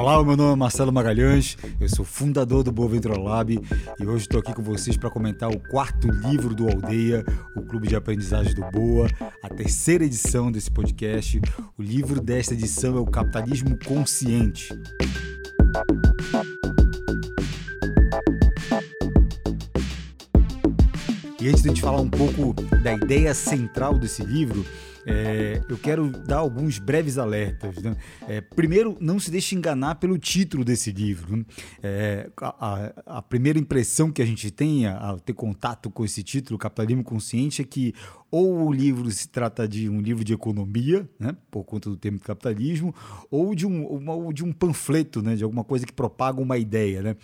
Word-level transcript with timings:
Olá, 0.00 0.24
meu 0.24 0.34
nome 0.34 0.54
é 0.54 0.56
Marcelo 0.56 0.90
Magalhães, 0.90 1.58
eu 1.78 1.86
sou 1.86 2.06
fundador 2.06 2.62
do 2.62 2.72
Boa 2.72 2.90
Lab 3.18 3.52
e 3.52 4.06
hoje 4.06 4.22
estou 4.22 4.40
aqui 4.40 4.54
com 4.54 4.62
vocês 4.62 4.96
para 4.96 5.10
comentar 5.10 5.50
o 5.50 5.60
quarto 5.68 6.08
livro 6.08 6.54
do 6.54 6.66
Aldeia, 6.66 7.22
o 7.54 7.60
Clube 7.60 7.86
de 7.86 7.94
Aprendizagem 7.94 8.54
do 8.54 8.62
Boa, 8.70 9.08
a 9.42 9.48
terceira 9.50 10.02
edição 10.02 10.50
desse 10.50 10.70
podcast. 10.70 11.38
O 11.76 11.82
livro 11.82 12.18
desta 12.18 12.54
edição 12.54 12.96
é 12.96 13.00
o 13.00 13.04
Capitalismo 13.04 13.78
Consciente. 13.84 14.70
E 21.38 21.46
antes 21.46 21.62
de 21.62 21.68
a 21.68 21.72
gente 21.72 21.82
falar 21.82 22.00
um 22.00 22.08
pouco 22.08 22.54
da 22.82 22.94
ideia 22.94 23.34
central 23.34 23.98
desse 23.98 24.22
livro, 24.22 24.64
é, 25.06 25.62
eu 25.68 25.78
quero 25.78 26.10
dar 26.10 26.38
alguns 26.38 26.78
breves 26.78 27.18
alertas. 27.18 27.76
Né? 27.82 27.96
É, 28.28 28.40
primeiro, 28.40 28.96
não 29.00 29.18
se 29.18 29.30
deixe 29.30 29.54
enganar 29.54 29.96
pelo 29.96 30.18
título 30.18 30.64
desse 30.64 30.92
livro. 30.92 31.36
Né? 31.36 31.44
É, 31.82 32.30
a, 32.40 32.92
a, 33.06 33.22
primeira 33.22 33.58
impressão 33.58 34.10
que 34.10 34.20
a 34.22 34.26
gente 34.26 34.50
tem 34.50 34.86
ao 34.86 35.18
ter 35.18 35.32
contato 35.32 35.90
com 35.90 36.04
esse 36.04 36.22
título, 36.22 36.58
Capitalismo 36.58 37.04
Consciente, 37.04 37.62
é 37.62 37.64
que 37.64 37.94
ou 38.30 38.66
o 38.66 38.72
livro 38.72 39.10
se 39.10 39.28
trata 39.28 39.66
de 39.66 39.88
um 39.88 40.00
livro 40.00 40.22
de 40.22 40.32
economia, 40.32 41.08
né, 41.18 41.36
por 41.50 41.64
conta 41.64 41.90
do 41.90 41.96
termo 41.96 42.20
capitalismo, 42.20 42.94
ou 43.30 43.54
de 43.54 43.66
um, 43.66 43.86
uma, 43.86 44.14
ou 44.14 44.32
de 44.32 44.44
um 44.44 44.52
panfleto, 44.52 45.20
né, 45.20 45.34
de 45.34 45.42
alguma 45.42 45.64
coisa 45.64 45.84
que 45.84 45.92
propaga 45.92 46.40
uma 46.40 46.56
ideia. 46.56 47.02
Né? 47.02 47.16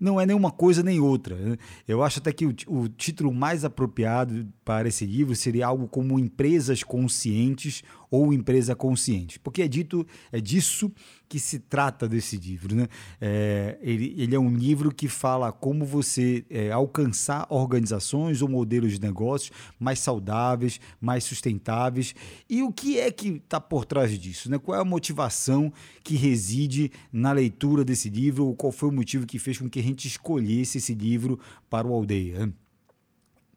Não 0.00 0.20
é 0.20 0.26
nenhuma 0.26 0.50
coisa 0.50 0.82
nem 0.82 1.00
outra. 1.00 1.36
Né? 1.36 1.56
Eu 1.86 2.02
acho 2.02 2.18
até 2.18 2.32
que 2.32 2.46
o, 2.46 2.54
o 2.66 2.88
título 2.88 3.32
mais 3.32 3.64
apropriado 3.64 4.48
para 4.64 4.88
esse 4.88 5.06
livro 5.06 5.36
seria 5.36 5.66
algo 5.66 5.86
como 5.86 6.18
Empresas 6.18 6.82
Conscientes 6.82 7.82
ou 8.10 8.32
empresa 8.32 8.74
consciente. 8.74 9.38
Porque 9.38 9.62
é 9.62 9.68
dito, 9.68 10.06
é 10.32 10.40
disso 10.40 10.90
que 11.28 11.38
se 11.38 11.58
trata 11.58 12.08
desse 12.08 12.36
livro. 12.36 12.74
Né? 12.74 12.88
É, 13.20 13.78
ele, 13.82 14.14
ele 14.16 14.34
é 14.34 14.38
um 14.38 14.54
livro 14.54 14.92
que 14.92 15.08
fala 15.08 15.52
como 15.52 15.84
você 15.84 16.44
é, 16.48 16.70
alcançar 16.70 17.46
organizações 17.50 18.40
ou 18.40 18.48
modelos 18.48 18.92
de 18.92 19.00
negócios 19.00 19.52
mais 19.78 19.98
saudáveis, 19.98 20.80
mais 21.00 21.24
sustentáveis. 21.24 22.14
E 22.48 22.62
o 22.62 22.72
que 22.72 22.98
é 22.98 23.10
que 23.10 23.28
está 23.28 23.60
por 23.60 23.84
trás 23.84 24.18
disso? 24.18 24.50
Né? 24.50 24.58
Qual 24.58 24.76
é 24.76 24.80
a 24.80 24.84
motivação 24.84 25.72
que 26.02 26.16
reside 26.16 26.90
na 27.12 27.32
leitura 27.32 27.84
desse 27.84 28.08
livro? 28.08 28.46
Ou 28.46 28.56
qual 28.56 28.72
foi 28.72 28.88
o 28.88 28.92
motivo 28.92 29.26
que 29.26 29.38
fez 29.38 29.58
com 29.58 29.68
que 29.68 29.80
a 29.80 29.82
gente 29.82 30.08
escolhesse 30.08 30.78
esse 30.78 30.94
livro 30.94 31.38
para 31.68 31.86
o 31.86 31.92
Aldeia? 31.92 32.52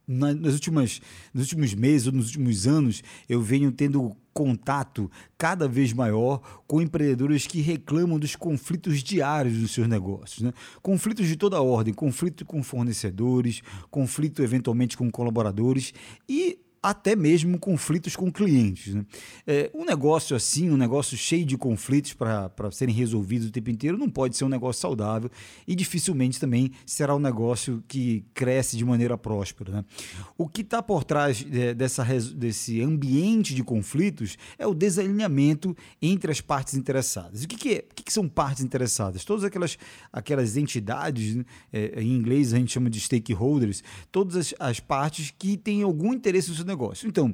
Nas 0.08 0.54
últimas, 0.54 1.02
nos 1.34 1.44
últimos 1.44 1.74
meses 1.74 2.08
ou 2.08 2.14
nos 2.14 2.28
últimos 2.28 2.68
anos, 2.68 3.04
eu 3.30 3.42
venho 3.42 3.72
tendo 3.72 4.16
contato 4.34 5.12
cada 5.38 5.68
vez 5.68 5.94
maior 5.94 6.62
com 6.66 6.82
empreendedores 6.82 7.46
que 7.46 7.62
reclamam 7.62 8.18
dos 8.18 8.36
conflitos 8.36 9.04
diários 9.04 9.58
dos 9.58 9.72
seus 9.72 9.88
negócios. 9.88 10.42
Né? 10.42 10.54
Conflitos 10.82 11.28
de 11.28 11.36
toda 11.36 11.62
ordem, 11.62 11.94
conflito 11.94 12.46
com 12.46 12.64
fornecedores, 12.64 13.62
conflito 13.90 14.42
eventualmente 14.42 14.98
com 14.98 15.12
colaboradores 15.12 15.94
e 16.28 16.60
até 16.82 17.16
mesmo 17.16 17.60
conflitos 17.60 18.16
com 18.16 18.32
clientes. 18.32 18.96
Né? 18.96 19.06
É, 19.46 19.72
um 19.74 19.86
negócio 19.86 20.36
assim, 20.36 20.72
um 20.72 20.78
negócio 20.78 21.16
cheio 21.16 21.46
de 21.46 21.56
conflitos 21.58 22.14
para 22.14 22.72
serem 22.72 22.96
resolvidos 22.96 23.48
o 23.48 23.52
tempo 23.52 23.70
inteiro, 23.70 23.98
não 23.98 24.10
pode 24.10 24.36
ser 24.36 24.46
um 24.46 24.50
negócio 24.50 24.82
saudável 24.82 25.30
e 25.68 25.76
dificilmente 25.76 26.40
também 26.40 26.72
será 26.86 27.16
um 27.16 27.20
negócio 27.20 27.84
que 27.88 28.26
cresce 28.34 28.76
de 28.76 28.84
maneira 28.84 29.18
próspera. 29.18 29.72
Né? 29.72 29.86
O 30.38 30.48
que 30.48 30.62
está 30.62 30.82
por 30.82 31.04
trás 31.04 31.46
é, 31.52 31.74
dessa, 31.74 32.04
desse 32.36 32.82
ambiente 32.82 33.54
de 33.54 33.64
conflitos 33.64 34.38
é 34.58 34.66
o 34.66 34.74
desalinhamento 34.74 35.76
entre 36.02 36.32
as 36.32 36.42
partes 36.42 36.74
interessadas. 36.74 37.44
O 37.44 37.48
que, 37.48 37.58
que, 37.58 37.74
é? 37.76 37.86
o 37.92 37.94
que, 37.94 38.04
que 38.04 38.14
são 38.14 38.28
partes 38.28 38.64
interessadas? 38.64 39.24
Todas 39.24 39.44
aquelas, 39.44 39.78
aquelas 40.12 40.58
entidades, 40.58 41.36
né? 41.36 41.46
é, 41.72 42.02
em 42.02 42.16
inglês 42.16 42.53
a 42.53 42.58
gente 42.58 42.72
chama 42.72 42.90
de 42.90 43.00
stakeholders, 43.00 43.84
todas 44.12 44.36
as, 44.36 44.53
as 44.59 44.80
partes 44.80 45.31
que 45.38 45.58
têm 45.58 45.84
algum 45.84 46.12
interesse 46.13 46.50
no 46.50 46.56
seu 46.56 46.71
negócio. 46.72 47.08
Então, 47.08 47.34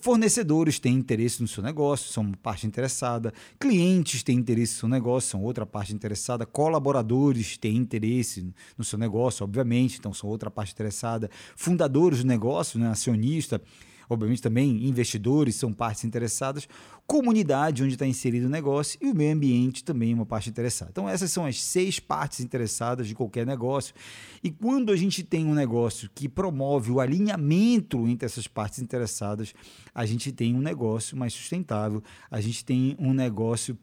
fornecedores 0.00 0.78
têm 0.78 0.94
interesse 0.94 1.40
no 1.40 1.48
seu 1.48 1.62
negócio, 1.62 2.12
são 2.12 2.22
uma 2.24 2.36
parte 2.36 2.66
interessada, 2.66 3.32
clientes 3.58 4.22
têm 4.22 4.38
interesse 4.38 4.74
no 4.74 4.78
seu 4.80 4.88
negócio, 4.88 5.30
são 5.30 5.42
outra 5.42 5.66
parte 5.66 5.92
interessada, 5.92 6.46
colaboradores 6.46 7.56
têm 7.56 7.76
interesse 7.76 8.52
no 8.76 8.84
seu 8.84 8.98
negócio, 8.98 9.44
obviamente, 9.44 9.98
então 9.98 10.12
são 10.12 10.28
outra 10.28 10.50
parte 10.50 10.72
interessada, 10.72 11.30
fundadores 11.54 12.20
do 12.20 12.26
negócio, 12.26 12.78
né, 12.78 12.88
acionista 12.88 13.60
obviamente 14.10 14.42
também 14.42 14.86
investidores 14.86 15.54
são 15.54 15.72
partes 15.72 16.04
interessadas, 16.04 16.68
comunidade 17.06 17.82
onde 17.82 17.94
está 17.94 18.06
inserido 18.06 18.46
o 18.46 18.50
negócio 18.50 18.98
e 19.00 19.08
o 19.08 19.14
meio 19.14 19.32
ambiente 19.34 19.84
também 19.84 20.12
é 20.12 20.14
uma 20.14 20.26
parte 20.26 20.50
interessada. 20.50 20.90
Então 20.90 21.08
essas 21.08 21.30
são 21.30 21.46
as 21.46 21.62
seis 21.62 21.98
partes 21.98 22.40
interessadas 22.40 23.06
de 23.06 23.14
qualquer 23.14 23.46
negócio. 23.46 23.94
E 24.42 24.50
quando 24.50 24.92
a 24.92 24.96
gente 24.96 25.22
tem 25.22 25.46
um 25.46 25.54
negócio 25.54 26.10
que 26.14 26.28
promove 26.28 26.90
o 26.90 27.00
alinhamento 27.00 28.06
entre 28.08 28.26
essas 28.26 28.46
partes 28.46 28.80
interessadas, 28.80 29.54
a 29.94 30.04
gente 30.04 30.32
tem 30.32 30.54
um 30.54 30.60
negócio 30.60 31.16
mais 31.16 31.32
sustentável, 31.32 32.02
a 32.30 32.40
gente 32.40 32.64
tem 32.64 32.96
um 32.98 33.12
negócio 33.12 33.78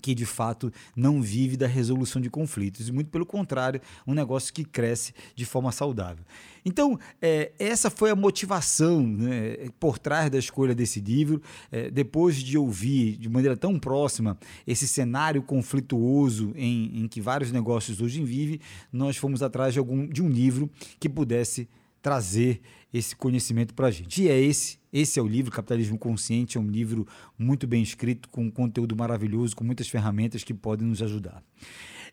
que 0.00 0.14
de 0.14 0.26
fato 0.26 0.72
não 0.96 1.22
vive 1.22 1.56
da 1.56 1.66
resolução 1.66 2.20
de 2.20 2.30
conflitos, 2.30 2.88
e 2.88 2.92
muito 2.92 3.10
pelo 3.10 3.26
contrário, 3.26 3.80
um 4.06 4.14
negócio 4.14 4.52
que 4.52 4.64
cresce 4.64 5.12
de 5.34 5.44
forma 5.44 5.70
saudável. 5.70 6.24
Então, 6.64 6.98
é, 7.20 7.52
essa 7.58 7.90
foi 7.90 8.10
a 8.10 8.16
motivação 8.16 9.06
né, 9.06 9.68
por 9.78 9.98
trás 9.98 10.30
da 10.30 10.38
escolha 10.38 10.74
desse 10.74 11.00
livro. 11.00 11.40
É, 11.70 11.90
depois 11.90 12.36
de 12.36 12.58
ouvir 12.58 13.16
de 13.16 13.28
maneira 13.28 13.56
tão 13.56 13.78
próxima 13.78 14.38
esse 14.66 14.86
cenário 14.86 15.42
conflituoso 15.42 16.52
em, 16.54 17.02
em 17.02 17.08
que 17.08 17.20
vários 17.20 17.50
negócios 17.50 18.00
hoje 18.00 18.22
vivem, 18.22 18.60
nós 18.92 19.16
fomos 19.16 19.42
atrás 19.42 19.72
de, 19.72 19.78
algum, 19.78 20.06
de 20.06 20.22
um 20.22 20.28
livro 20.28 20.70
que 20.98 21.08
pudesse 21.08 21.68
trazer 22.02 22.60
esse 22.92 23.14
conhecimento 23.14 23.74
para 23.74 23.86
a 23.86 23.90
gente. 23.90 24.22
E 24.22 24.28
é 24.28 24.38
esse, 24.40 24.78
esse 24.92 25.18
é 25.18 25.22
o 25.22 25.26
livro 25.26 25.50
Capitalismo 25.50 25.98
Consciente, 25.98 26.58
é 26.58 26.60
um 26.60 26.66
livro 26.66 27.06
muito 27.38 27.66
bem 27.66 27.82
escrito, 27.82 28.28
com 28.28 28.44
um 28.44 28.50
conteúdo 28.50 28.96
maravilhoso, 28.96 29.54
com 29.54 29.64
muitas 29.64 29.88
ferramentas 29.88 30.42
que 30.42 30.52
podem 30.52 30.86
nos 30.86 31.02
ajudar. 31.02 31.42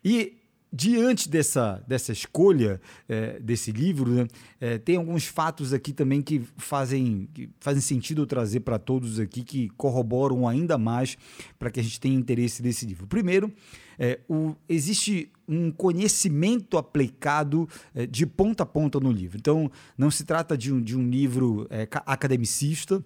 E 0.04 0.38
diante 0.72 1.28
dessa, 1.28 1.82
dessa 1.86 2.12
escolha 2.12 2.80
é, 3.08 3.40
desse 3.40 3.72
livro, 3.72 4.10
né, 4.10 4.28
é, 4.60 4.78
tem 4.78 4.96
alguns 4.96 5.26
fatos 5.26 5.72
aqui 5.72 5.92
também 5.92 6.22
que 6.22 6.42
fazem, 6.56 7.28
que 7.32 7.50
fazem 7.58 7.80
sentido 7.80 8.22
eu 8.22 8.26
trazer 8.26 8.60
para 8.60 8.78
todos 8.78 9.18
aqui, 9.18 9.42
que 9.42 9.70
corroboram 9.70 10.46
ainda 10.46 10.76
mais 10.78 11.16
para 11.58 11.70
que 11.70 11.80
a 11.80 11.82
gente 11.82 11.98
tenha 11.98 12.14
interesse 12.14 12.62
nesse 12.62 12.86
livro. 12.86 13.06
Primeiro, 13.06 13.52
é, 13.98 14.20
o, 14.28 14.54
existe 14.68 15.32
um 15.48 15.70
conhecimento 15.70 16.76
aplicado 16.76 17.68
é, 17.94 18.06
de 18.06 18.26
ponta 18.26 18.62
a 18.62 18.66
ponta 18.66 19.00
no 19.00 19.10
livro. 19.10 19.38
Então, 19.38 19.70
não 19.96 20.10
se 20.10 20.24
trata 20.24 20.56
de 20.56 20.72
um, 20.72 20.80
de 20.80 20.96
um 20.96 21.08
livro 21.08 21.66
é, 21.70 21.88
academicista, 22.04 23.02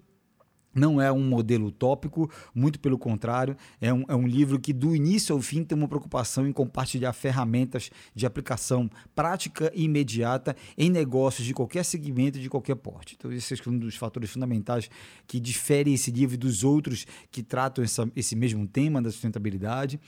não 0.75 1.00
é 1.00 1.10
um 1.12 1.22
modelo 1.22 1.66
utópico, 1.66 2.31
muito 2.55 2.81
pelo 2.81 2.99
contrário, 2.99 3.56
é 3.81 3.93
um, 3.93 4.05
é 4.09 4.15
um 4.15 4.27
livro 4.27 4.59
que 4.59 4.72
do 4.72 4.94
início 4.94 5.34
ao 5.34 5.41
fim 5.41 5.65
tem 5.65 5.77
uma 5.77 5.88
preocupação 5.88 6.47
em 6.47 6.53
compartilhar 6.53 7.12
ferramentas 7.12 7.91
de 8.15 8.27
aplicação 8.27 8.91
prática 9.15 9.71
e 9.75 9.84
imediata 9.84 10.56
em 10.77 10.91
negócios 10.91 11.47
de 11.47 11.53
qualquer 11.53 11.84
segmento 11.84 12.38
e 12.38 12.41
de 12.41 12.49
qualquer 12.49 12.77
porte. 12.77 13.16
Então, 13.19 13.33
esse 13.33 13.55
é 13.55 13.56
um 13.69 13.78
dos 13.78 13.97
fatores 13.97 14.31
fundamentais 14.31 14.88
que 15.27 15.38
difere 15.38 15.93
esse 15.93 16.10
livro 16.10 16.37
dos 16.37 16.65
outros 16.65 17.06
que 17.31 17.43
tratam 17.43 17.84
essa, 17.84 18.10
esse 18.16 18.34
mesmo 18.34 18.66
tema 18.66 19.03
da 19.03 19.10
sustentabilidade. 19.10 20.00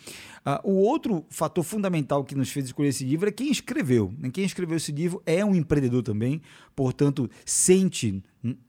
Uh, 0.45 0.71
o 0.71 0.77
outro 0.77 1.25
fator 1.29 1.65
fundamental 1.65 2.25
que 2.25 2.35
nos 2.35 2.51
fez 2.51 2.67
escolher 2.67 2.89
esse 2.89 3.05
livro 3.05 3.29
é 3.29 3.33
quem 3.33 3.51
escreveu. 3.51 4.13
Quem 4.33 4.45
escreveu 4.45 4.77
esse 4.77 4.93
livro 4.93 5.23
é 5.27 5.45
um 5.45 5.55
empreendedor 5.55 6.03
também, 6.03 6.41
portanto, 6.75 7.29
sente 7.45 8.23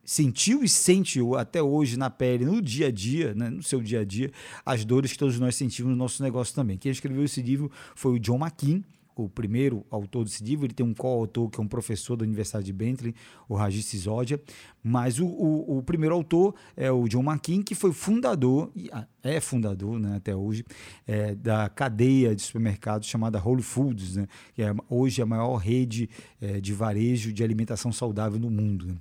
sentiu 0.04 0.64
e 0.64 0.70
sente 0.70 1.20
até 1.38 1.62
hoje 1.62 1.98
na 1.98 2.10
pele, 2.10 2.46
no 2.46 2.62
dia 2.62 2.88
a 2.88 2.92
dia, 2.92 3.34
né, 3.34 3.50
no 3.50 3.64
seu 3.64 3.82
dia 3.82 4.02
a 4.02 4.06
dia, 4.06 4.32
as 4.66 4.86
dores 4.86 5.12
que 5.12 5.18
todos 5.18 5.40
nós 5.40 5.56
sentimos 5.56 5.92
no 5.92 5.98
nosso 5.98 6.22
negócio 6.24 6.54
também. 6.56 6.78
Quem 6.78 6.92
escreveu 6.92 7.24
esse 7.24 7.42
livro 7.42 7.72
foi 7.96 8.14
o 8.14 8.20
John 8.20 8.38
McKean, 8.38 8.82
o 9.16 9.30
primeiro 9.30 9.86
autor 9.90 10.26
desse 10.26 10.44
livro, 10.44 10.66
ele 10.66 10.74
tem 10.74 10.86
um 10.86 10.94
co-autor 10.94 11.50
que 11.50 11.60
é 11.60 11.64
um 11.64 11.68
professor 11.68 12.18
da 12.18 12.26
Universidade 12.26 12.66
de 12.66 12.74
Bentley, 12.74 13.16
o 13.48 13.56
Rajiv 13.56 13.82
Sisodia, 13.82 14.42
mas 14.84 15.20
o, 15.20 15.26
o, 15.26 15.78
o, 15.78 15.84
primeiro 15.84 16.14
autor 16.14 16.54
é 16.76 16.92
o 16.92 17.08
John 17.08 17.24
McKean, 17.24 17.64
que 17.64 17.74
foi 17.74 17.94
fundador, 17.94 18.72
ah, 18.92 19.08
é 19.24 19.40
fundador 19.40 20.00
né, 20.00 20.18
até 20.18 20.36
hoje, 20.36 20.66
é, 21.08 21.34
da 21.34 21.70
cadeia 21.70 22.36
de 22.36 22.42
supermercados 22.42 23.08
chamada 23.08 23.42
Whole 23.42 23.64
Foods, 23.64 24.18
né, 24.18 24.28
que 24.54 24.62
é 24.62 24.76
hoje 24.90 25.22
a 25.22 25.26
maior 25.26 25.56
rede 25.56 26.10
é, 26.42 26.60
de 26.60 26.74
varejo 26.74 27.32
de 27.32 27.44
alimentação 27.44 27.94
saudável 27.94 28.38
no 28.38 28.52
mundo. 28.52 28.88
Né. 28.88 28.96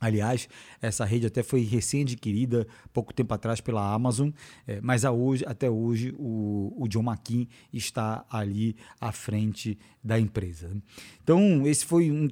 Aliás, 0.00 0.48
essa 0.80 1.04
rede 1.04 1.26
até 1.26 1.42
foi 1.42 1.62
recém-adquirida 1.62 2.66
pouco 2.92 3.12
tempo 3.12 3.32
atrás 3.34 3.60
pela 3.60 3.92
Amazon, 3.92 4.30
é, 4.66 4.80
mas 4.80 5.04
hoje, 5.04 5.44
até 5.46 5.68
hoje 5.68 6.14
o, 6.18 6.74
o 6.76 6.88
John 6.88 7.02
McKean 7.02 7.46
está 7.72 8.24
ali 8.30 8.76
à 9.00 9.12
frente 9.12 9.78
da 10.02 10.18
empresa. 10.18 10.70
Então, 11.22 11.66
esse 11.66 11.84
foi 11.84 12.10
um, 12.10 12.26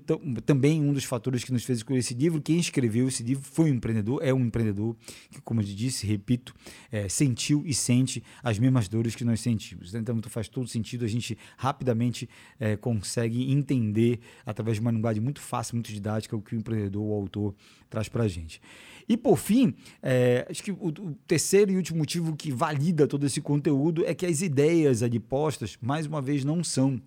também 0.45 0.81
um 0.83 0.93
dos 0.93 1.05
fatores 1.05 1.45
que 1.45 1.53
nos 1.53 1.65
fez 1.65 1.79
escolher 1.79 1.99
esse 1.99 2.15
livro. 2.15 2.41
Quem 2.41 2.59
escreveu 2.59 3.07
esse 3.07 3.23
livro 3.23 3.45
foi 3.45 3.71
um 3.71 3.75
empreendedor, 3.75 4.21
é 4.23 4.33
um 4.33 4.41
empreendedor 4.41 4.97
que, 5.31 5.41
como 5.43 5.61
eu 5.61 5.65
disse, 5.65 6.07
repito, 6.07 6.55
é, 6.91 7.09
sentiu 7.09 7.63
e 7.67 7.75
sente 7.75 8.23
as 8.43 8.59
mesmas 8.59 8.89
dores 8.89 9.15
que 9.15 9.25
nós 9.25 9.41
sentimos. 9.41 9.95
Então, 9.95 10.19
faz 10.29 10.49
todo 10.49 10.67
sentido, 10.67 11.05
a 11.05 11.09
gente 11.09 11.37
rapidamente 11.57 12.29
é, 12.59 12.77
consegue 12.77 13.53
entender, 13.53 14.21
através 14.47 14.79
de 14.79 14.81
uma 14.81 14.91
linguagem 14.91 15.23
muito 15.23 15.41
fácil, 15.41 15.77
muito 15.77 15.93
didática, 15.93 16.37
o 16.37 16.41
que 16.41 16.57
o 16.57 16.59
empreendedor, 16.59 17.03
o 17.03 17.13
autor, 17.13 17.55
traz 17.89 18.09
para 18.09 18.25
a 18.25 18.29
gente. 18.29 18.61
E 19.09 19.17
por 19.17 19.39
fim, 19.39 19.75
é, 20.03 20.47
acho 20.51 20.63
que 20.63 20.71
o, 20.71 20.89
o, 20.89 21.15
terceiro 21.27 21.73
e 21.73 21.77
último 21.77 21.99
motivo 21.99 22.37
que 22.37 22.53
valida 22.53 23.07
todo 23.07 23.25
esse 23.25 23.41
conteúdo 23.41 24.05
é 24.05 24.15
que 24.15 24.27
as 24.27 24.43
ideias 24.43 25.03
ali 25.03 25.19
postas, 25.19 25.79
mais 25.81 26.07
uma 26.07 26.21
vez, 26.21 26.45
não 26.45 26.63
são 26.63 27.01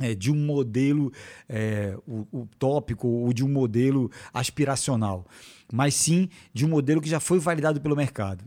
é, 0.00 0.14
de 0.14 0.30
um 0.30 0.36
modelo 0.36 1.12
é, 1.48 1.96
utópico 2.32 3.08
ou 3.08 3.32
de 3.32 3.44
um 3.44 3.48
modelo 3.48 4.10
aspiracional, 4.32 5.26
mas 5.72 5.94
sim 5.94 6.28
de 6.52 6.64
um 6.64 6.68
modelo 6.68 7.00
que 7.00 7.08
já 7.08 7.20
foi 7.20 7.38
validado 7.38 7.80
pelo 7.80 7.96
mercado. 7.96 8.44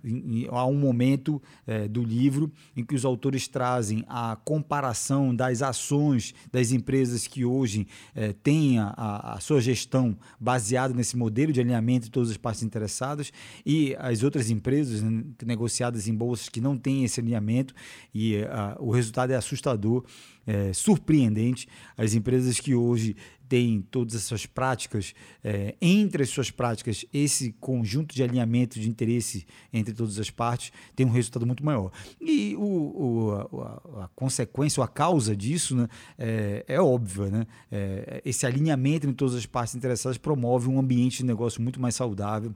há 0.50 0.66
um 0.66 0.76
momento 0.76 1.42
é, 1.68 1.88
do 1.88 2.04
livro 2.04 2.52
em 2.76 2.84
que 2.84 2.96
os 2.96 3.06
autores 3.06 3.48
trazem 3.48 4.04
a 4.08 4.36
comparação 4.44 5.36
das 5.36 5.62
ações 5.62 6.34
das 6.52 6.72
empresas 6.72 7.28
que 7.28 7.46
hoje 7.46 7.88
é, 8.14 8.34
têm 8.34 8.80
a, 8.80 9.36
a, 9.36 9.40
sua 9.40 9.62
gestão 9.62 10.18
baseada 10.40 10.94
nesse 10.94 11.18
modelo 11.18 11.52
de 11.52 11.60
alinhamento 11.60 12.06
de 12.06 12.12
todas 12.12 12.32
as 12.32 12.38
partes 12.38 12.64
interessadas 12.64 13.32
e 13.66 13.96
as 14.00 14.24
outras 14.24 14.50
empresas 14.50 15.02
né, 15.02 15.24
negociadas 15.46 16.08
em 16.08 16.16
bolsas 16.16 16.50
que 16.50 16.62
não 16.62 16.78
têm 16.78 17.04
esse 17.04 17.20
alinhamento 17.20 17.74
e 18.14 18.38
a, 18.44 18.76
o 18.80 18.92
resultado 18.92 19.32
é 19.32 19.36
assustador 19.36 20.04
é, 20.46 20.72
surpreendente. 20.74 21.68
As 21.98 22.14
empresas 22.14 22.60
que 22.60 22.76
hoje 22.76 23.16
têm 23.48 23.82
todas 23.82 24.16
essas 24.16 24.46
práticas, 24.46 25.14
é, 25.44 25.76
entre 25.82 26.24
as 26.24 26.30
suas 26.30 26.52
práticas, 26.52 27.06
esse 27.14 27.54
conjunto 27.60 28.14
de 28.14 28.24
alinhamento 28.24 28.80
de 28.80 28.90
interesse 28.90 29.46
entre 29.72 29.94
todas 29.94 30.20
as 30.20 30.30
partes 30.30 30.72
tem 30.96 31.06
um 31.06 31.12
resultado 31.12 31.46
muito 31.46 31.64
maior. 31.64 31.92
E 32.20 32.56
o, 32.56 32.62
o 32.62 33.32
a, 33.62 34.06
a, 34.06 34.08
consequência, 34.16 34.82
ou 34.82 34.84
a 34.84 34.88
causa 34.88 35.36
disso 35.36 35.76
né, 35.76 35.88
é, 36.18 36.66
é 36.68 36.82
óbvia. 36.82 37.28
Né? 37.28 37.48
É, 37.72 38.22
esse 38.26 38.46
alinhamento 38.46 39.06
entre 39.06 39.16
todas 39.16 39.36
as 39.36 39.46
partes 39.46 39.76
interessadas 39.76 40.18
promove 40.18 40.68
um 40.68 40.80
ambiente 40.80 41.18
de 41.18 41.26
negócio 41.26 41.62
muito 41.62 41.80
mais 41.80 41.96
saudável 41.96 42.54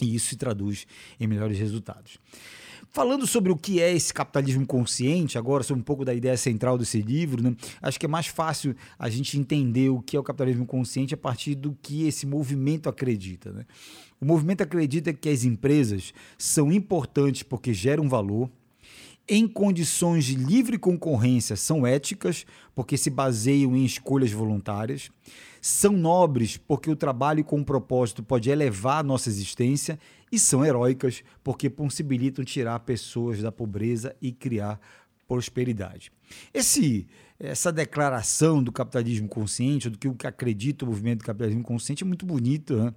e 0.00 0.14
isso 0.14 0.28
se 0.28 0.36
traduz 0.36 0.86
em 1.18 1.26
melhores 1.26 1.58
resultados. 1.58 2.18
Falando 2.92 3.24
sobre 3.24 3.52
o 3.52 3.56
que 3.56 3.80
é 3.80 3.92
esse 3.92 4.12
capitalismo 4.12 4.66
consciente, 4.66 5.38
agora 5.38 5.62
sobre 5.62 5.80
um 5.80 5.84
pouco 5.84 6.04
da 6.04 6.12
ideia 6.12 6.36
central 6.36 6.76
desse 6.76 7.00
livro, 7.00 7.40
né? 7.40 7.54
acho 7.80 8.00
que 8.00 8.06
é 8.06 8.08
mais 8.08 8.26
fácil 8.26 8.74
a 8.98 9.08
gente 9.08 9.38
entender 9.38 9.90
o 9.90 10.02
que 10.02 10.16
é 10.16 10.20
o 10.20 10.24
capitalismo 10.24 10.66
consciente 10.66 11.14
a 11.14 11.16
partir 11.16 11.54
do 11.54 11.76
que 11.80 12.08
esse 12.08 12.26
movimento 12.26 12.88
acredita. 12.88 13.52
Né? 13.52 13.64
O 14.20 14.24
movimento 14.24 14.62
acredita 14.62 15.12
que 15.12 15.28
as 15.28 15.44
empresas 15.44 16.12
são 16.36 16.72
importantes 16.72 17.44
porque 17.44 17.72
geram 17.72 18.08
valor, 18.08 18.50
em 19.28 19.46
condições 19.46 20.24
de 20.24 20.34
livre 20.34 20.76
concorrência 20.76 21.54
são 21.54 21.86
éticas, 21.86 22.44
porque 22.74 22.96
se 22.96 23.08
baseiam 23.08 23.76
em 23.76 23.84
escolhas 23.84 24.32
voluntárias, 24.32 25.08
são 25.62 25.92
nobres, 25.92 26.56
porque 26.56 26.90
o 26.90 26.96
trabalho 26.96 27.44
com 27.44 27.62
propósito 27.62 28.24
pode 28.24 28.50
elevar 28.50 29.04
nossa 29.04 29.28
existência, 29.28 30.00
e 30.30 30.38
são 30.38 30.64
heróicas, 30.64 31.22
porque 31.42 31.68
possibilitam 31.68 32.44
tirar 32.44 32.78
pessoas 32.80 33.42
da 33.42 33.50
pobreza 33.50 34.14
e 34.20 34.32
criar 34.32 34.80
prosperidade. 35.26 36.10
Esse, 36.52 37.06
essa 37.38 37.72
declaração 37.72 38.62
do 38.62 38.72
capitalismo 38.72 39.28
consciente, 39.28 39.88
do 39.88 40.14
que 40.14 40.26
acredita 40.26 40.84
o 40.84 40.88
movimento 40.88 41.20
do 41.20 41.24
capitalismo 41.24 41.62
consciente, 41.62 42.02
é 42.02 42.06
muito 42.06 42.26
bonito, 42.26 42.76
né? 42.76 42.94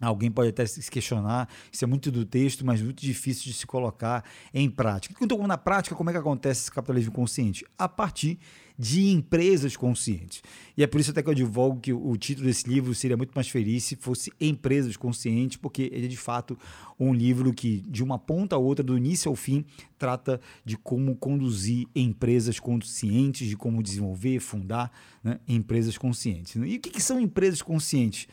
Alguém 0.00 0.30
pode 0.30 0.48
até 0.48 0.64
se 0.64 0.90
questionar, 0.90 1.48
isso 1.70 1.84
é 1.84 1.86
muito 1.86 2.10
do 2.10 2.24
texto, 2.24 2.64
mas 2.64 2.80
muito 2.80 3.02
difícil 3.02 3.44
de 3.44 3.52
se 3.52 3.66
colocar 3.66 4.24
em 4.52 4.70
prática. 4.70 5.14
Então, 5.20 5.46
na 5.46 5.58
prática, 5.58 5.94
como 5.94 6.08
é 6.10 6.12
que 6.12 6.18
acontece 6.18 6.62
esse 6.62 6.72
capitalismo 6.72 7.12
consciente? 7.12 7.66
A 7.78 7.88
partir 7.88 8.38
de 8.80 9.10
empresas 9.10 9.76
conscientes. 9.76 10.42
E 10.74 10.82
é 10.82 10.86
por 10.86 10.98
isso 10.98 11.10
até 11.10 11.22
que 11.22 11.28
eu 11.28 11.34
divulgo 11.34 11.78
que 11.78 11.92
o 11.92 12.16
título 12.16 12.46
desse 12.46 12.66
livro 12.66 12.94
seria 12.94 13.14
muito 13.14 13.32
mais 13.34 13.46
feliz 13.46 13.84
se 13.84 13.94
fosse 13.94 14.32
Empresas 14.40 14.96
Conscientes, 14.96 15.58
porque 15.58 15.90
ele 15.92 16.06
é 16.06 16.08
de 16.08 16.16
fato 16.16 16.58
um 16.98 17.12
livro 17.12 17.52
que, 17.52 17.82
de 17.82 18.02
uma 18.02 18.18
ponta 18.18 18.56
a 18.56 18.58
outra, 18.58 18.82
do 18.82 18.96
início 18.96 19.28
ao 19.28 19.36
fim, 19.36 19.66
trata 19.98 20.40
de 20.64 20.78
como 20.78 21.14
conduzir 21.14 21.86
empresas 21.94 22.58
conscientes, 22.58 23.46
de 23.48 23.54
como 23.54 23.82
desenvolver, 23.82 24.40
fundar 24.40 24.90
né, 25.22 25.38
empresas 25.46 25.98
conscientes. 25.98 26.56
E 26.56 26.76
o 26.76 26.80
que, 26.80 26.88
que 26.88 27.02
são 27.02 27.20
empresas 27.20 27.60
conscientes? 27.60 28.28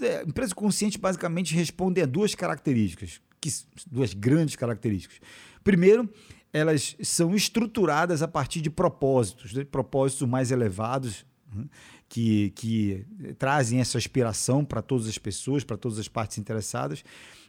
É, 0.00 0.22
empresa 0.22 0.54
consciente 0.54 0.98
basicamente 0.98 1.54
responde 1.54 2.00
a 2.00 2.06
duas 2.06 2.34
características, 2.34 3.20
que, 3.40 3.50
duas 3.90 4.14
grandes 4.14 4.56
características. 4.56 5.20
Primeiro, 5.62 6.08
elas 6.52 6.96
são 7.02 7.34
estruturadas 7.34 8.22
a 8.22 8.28
partir 8.28 8.60
de 8.60 8.70
propósitos, 8.70 9.52
né? 9.52 9.64
propósitos 9.64 10.28
mais 10.28 10.50
elevados, 10.50 11.24
né? 11.52 11.64
que, 12.08 12.50
que 12.50 13.06
trazem 13.38 13.80
essa 13.80 13.96
aspiração 13.96 14.64
para 14.64 14.82
todas 14.82 15.08
as 15.08 15.16
pessoas, 15.16 15.64
para 15.64 15.78
todas 15.78 15.98
as 15.98 16.08
partes 16.08 16.36
interessadas, 16.36 17.02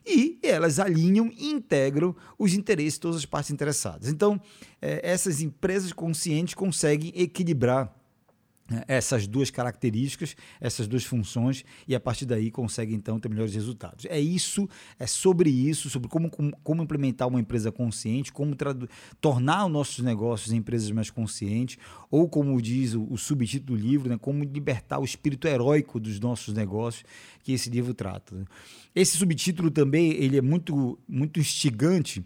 e 0.06 0.40
elas 0.42 0.80
alinham 0.80 1.32
e 1.38 1.50
integram 1.50 2.16
os 2.38 2.54
interesses 2.54 2.94
de 2.94 3.00
todas 3.02 3.18
as 3.18 3.26
partes 3.26 3.52
interessadas. 3.52 4.08
Então, 4.08 4.40
é, 4.82 5.02
essas 5.04 5.42
empresas 5.42 5.92
conscientes 5.92 6.54
conseguem 6.54 7.12
equilibrar 7.16 7.94
essas 8.88 9.28
duas 9.28 9.50
características, 9.50 10.36
essas 10.60 10.88
duas 10.88 11.04
funções, 11.04 11.66
e 11.88 11.94
a 11.94 12.00
partir 12.00 12.26
daí 12.26 12.50
consegue 12.50 12.94
então 12.94 13.20
ter 13.20 13.30
melhores 13.30 13.54
resultados. 13.54 14.06
É 14.06 14.20
isso, 14.20 14.70
é 14.98 15.06
sobre 15.06 15.50
isso, 15.50 15.90
sobre 15.90 16.08
como, 16.08 16.30
como, 16.30 16.56
como 16.64 16.84
implementar 16.84 17.28
uma 17.28 17.40
empresa 17.40 17.72
consciente, 17.72 18.32
como 18.32 18.56
tornar 19.20 19.66
os 19.66 19.72
nossos 19.72 20.00
negócios 20.00 20.54
em 20.54 20.58
empresas 20.58 20.90
mais 20.92 21.10
conscientes, 21.10 21.78
ou 22.10 22.30
como 22.30 22.60
diz 22.62 22.94
o, 22.94 23.06
o 23.12 23.18
subtítulo 23.18 23.78
do 23.78 23.84
livro, 23.84 24.10
né, 24.10 24.18
como 24.18 24.44
libertar 24.44 25.00
o 25.00 25.06
espírito 25.06 25.48
heróico 25.48 26.00
dos 26.00 26.20
nossos 26.20 26.54
negócios, 26.54 27.04
que 27.44 27.52
esse 27.52 27.70
livro 27.70 27.94
trata. 27.94 28.36
Né. 28.36 28.46
Esse 28.96 29.18
subtítulo 29.18 29.70
também 29.72 30.12
ele 30.14 30.38
é 30.38 30.42
muito, 30.42 30.98
muito 31.08 31.40
instigante. 31.40 32.26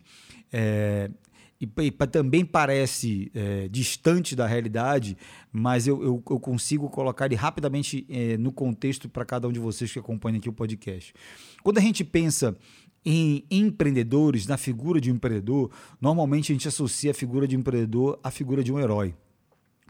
É, 0.52 1.10
e, 1.60 1.70
e 1.84 1.92
também 1.92 2.46
parece 2.46 3.32
é, 3.34 3.68
distante 3.68 4.36
da 4.36 4.46
realidade, 4.46 5.18
mas 5.52 5.88
eu, 5.88 6.02
eu, 6.04 6.24
eu 6.30 6.40
consigo 6.40 6.90
colocar 6.90 7.26
ele 7.26 7.36
rapidamente 7.36 8.06
é, 8.10 8.38
no 8.38 8.52
contexto 8.52 9.10
para 9.10 9.26
cada 9.26 9.48
um 9.48 9.52
de 9.52 9.60
vocês 9.60 9.92
que 9.92 10.00
acompanham 10.00 10.38
aqui 10.38 10.50
o 10.50 10.54
podcast. 10.54 11.14
Quando 11.64 11.80
a 11.80 11.82
gente 11.82 12.04
pensa 12.04 12.56
em 13.04 13.44
empreendedores, 13.50 14.46
na 14.48 14.58
figura 14.58 15.00
de 15.00 15.12
um 15.12 15.16
empreendedor, 15.16 15.72
normalmente 16.00 16.52
a 16.52 16.56
gente 16.56 16.68
associa 16.68 17.12
a 17.12 17.14
figura 17.14 17.48
de 17.48 17.56
um 17.56 17.60
empreendedor 17.60 18.20
à 18.24 18.30
figura 18.30 18.64
de 18.64 18.72
um 18.72 18.80
herói 18.80 19.16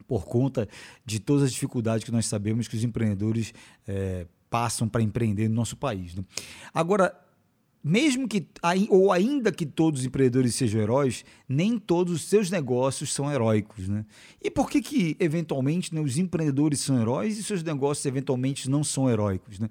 por 0.08 0.26
conta 0.26 0.70
de 1.06 1.20
todas 1.20 1.44
as 1.44 1.52
dificuldades 1.52 2.04
que 2.04 2.12
nós 2.12 2.26
sabemos 2.28 2.68
que 2.68 2.76
os 2.76 2.84
empreendedores 2.84 3.54
é, 3.88 4.26
passam 4.50 4.88
para 4.88 5.02
empreender 5.02 5.50
no 5.50 5.56
nosso 5.56 5.76
país. 5.76 6.16
Né? 6.16 6.24
Agora, 6.74 7.14
mesmo 7.84 8.28
que, 8.28 8.48
ou 8.90 9.12
ainda 9.12 9.52
que 9.52 9.66
todos 9.66 10.02
os 10.02 10.06
empreendedores 10.06 10.56
sejam 10.56 10.82
heróis, 10.82 11.24
nem 11.48 11.80
todos 11.80 12.14
os 12.14 12.22
seus 12.24 12.50
negócios 12.50 13.14
são 13.14 13.32
heróicos. 13.32 13.88
Né? 13.88 14.06
E 14.42 14.52
por 14.52 14.70
que, 14.70 14.82
que 14.82 15.16
eventualmente, 15.20 15.94
né, 15.94 16.02
os 16.02 16.18
empreendedores 16.18 16.80
são 16.80 17.00
heróis 17.00 17.38
e 17.38 17.44
seus 17.44 17.64
negócios, 17.64 18.06
eventualmente, 18.06 18.70
não 18.70 18.84
são 18.84 19.10
heróicos? 19.10 19.60
Né? 19.60 19.70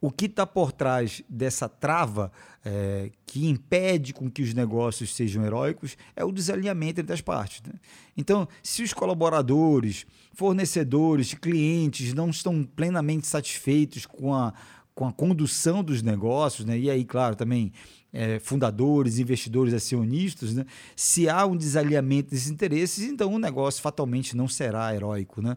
O 0.00 0.10
que 0.10 0.26
está 0.26 0.46
por 0.46 0.72
trás 0.72 1.22
dessa 1.28 1.68
trava 1.68 2.30
é, 2.62 3.10
que 3.24 3.48
impede 3.48 4.12
com 4.12 4.30
que 4.30 4.42
os 4.42 4.52
negócios 4.52 5.14
sejam 5.14 5.44
heróicos 5.44 5.96
é 6.14 6.24
o 6.24 6.32
desalinhamento 6.32 7.00
entre 7.00 7.14
as 7.14 7.22
partes. 7.22 7.62
Né? 7.62 7.72
Então, 8.14 8.46
se 8.62 8.82
os 8.82 8.92
colaboradores, 8.92 10.04
fornecedores, 10.34 11.32
clientes 11.32 12.12
não 12.12 12.28
estão 12.28 12.62
plenamente 12.64 13.26
satisfeitos 13.26 14.04
com 14.04 14.34
a 14.34 14.52
com 14.94 15.06
a 15.06 15.12
condução 15.12 15.82
dos 15.82 16.02
negócios, 16.02 16.64
né? 16.64 16.78
e 16.78 16.88
aí, 16.88 17.04
claro, 17.04 17.34
também 17.34 17.72
é, 18.12 18.38
fundadores, 18.38 19.18
investidores, 19.18 19.74
acionistas, 19.74 20.54
né? 20.54 20.64
se 20.94 21.28
há 21.28 21.44
um 21.44 21.56
desalinhamento 21.56 22.30
desses 22.30 22.48
interesses, 22.48 23.04
então 23.04 23.32
o 23.34 23.38
negócio 23.38 23.82
fatalmente 23.82 24.36
não 24.36 24.46
será 24.46 24.94
heróico, 24.94 25.42
né? 25.42 25.56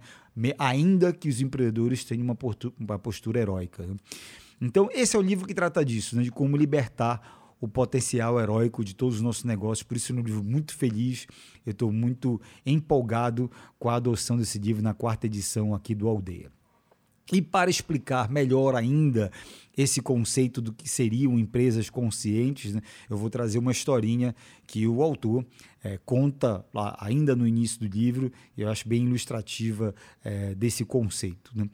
ainda 0.58 1.14
que 1.14 1.30
os 1.30 1.40
empreendedores 1.40 2.04
tenham 2.04 2.24
uma 2.24 2.36
postura, 2.36 2.74
uma 2.80 2.98
postura 2.98 3.40
heróica. 3.40 3.86
Né? 3.86 3.96
Então, 4.60 4.90
esse 4.92 5.16
é 5.16 5.20
o 5.20 5.22
livro 5.22 5.46
que 5.46 5.54
trata 5.54 5.86
disso, 5.86 6.16
né? 6.16 6.24
de 6.24 6.32
como 6.32 6.58
libertar 6.58 7.38
o 7.60 7.68
potencial 7.68 8.40
heróico 8.40 8.84
de 8.84 8.96
todos 8.96 9.16
os 9.16 9.22
nossos 9.22 9.44
negócios. 9.44 9.84
Por 9.84 9.98
isso, 9.98 10.12
é 10.12 10.16
um 10.16 10.22
livro 10.22 10.44
muito 10.44 10.76
feliz. 10.76 11.28
Eu 11.66 11.72
estou 11.72 11.92
muito 11.92 12.40
empolgado 12.66 13.50
com 13.80 13.90
a 13.90 13.96
adoção 13.96 14.38
desse 14.38 14.60
livro 14.60 14.84
na 14.84 14.94
quarta 14.94 15.26
edição 15.26 15.74
aqui 15.74 15.96
do 15.96 16.08
Aldeia. 16.08 16.57
E 17.32 17.42
para 17.42 17.70
explicar 17.70 18.30
melhor 18.30 18.76
ainda 18.76 19.32
esse 19.78 20.02
conceito 20.02 20.60
do 20.60 20.74
que 20.74 20.90
seriam 20.90 21.38
empresas 21.38 21.90
conscientes, 21.90 22.74
né, 22.74 22.82
eu 23.10 23.16
vou 23.16 23.30
trazer 23.30 23.60
uma 23.60 23.72
historinha 23.72 24.36
que 24.66 24.88
o 24.88 25.04
autor 25.04 25.46
é, 25.84 26.00
conta 26.04 26.66
lá, 26.74 26.98
ainda 27.00 27.36
no 27.36 27.46
início 27.46 27.80
do 27.80 27.88
livro, 27.88 28.32
e 28.58 28.62
eu 28.62 28.70
acho 28.70 28.88
bem 28.88 29.04
ilustrativa 29.04 29.94
é, 30.24 30.56
desse 30.56 30.84
conceito. 30.84 31.52
Né. 31.54 31.70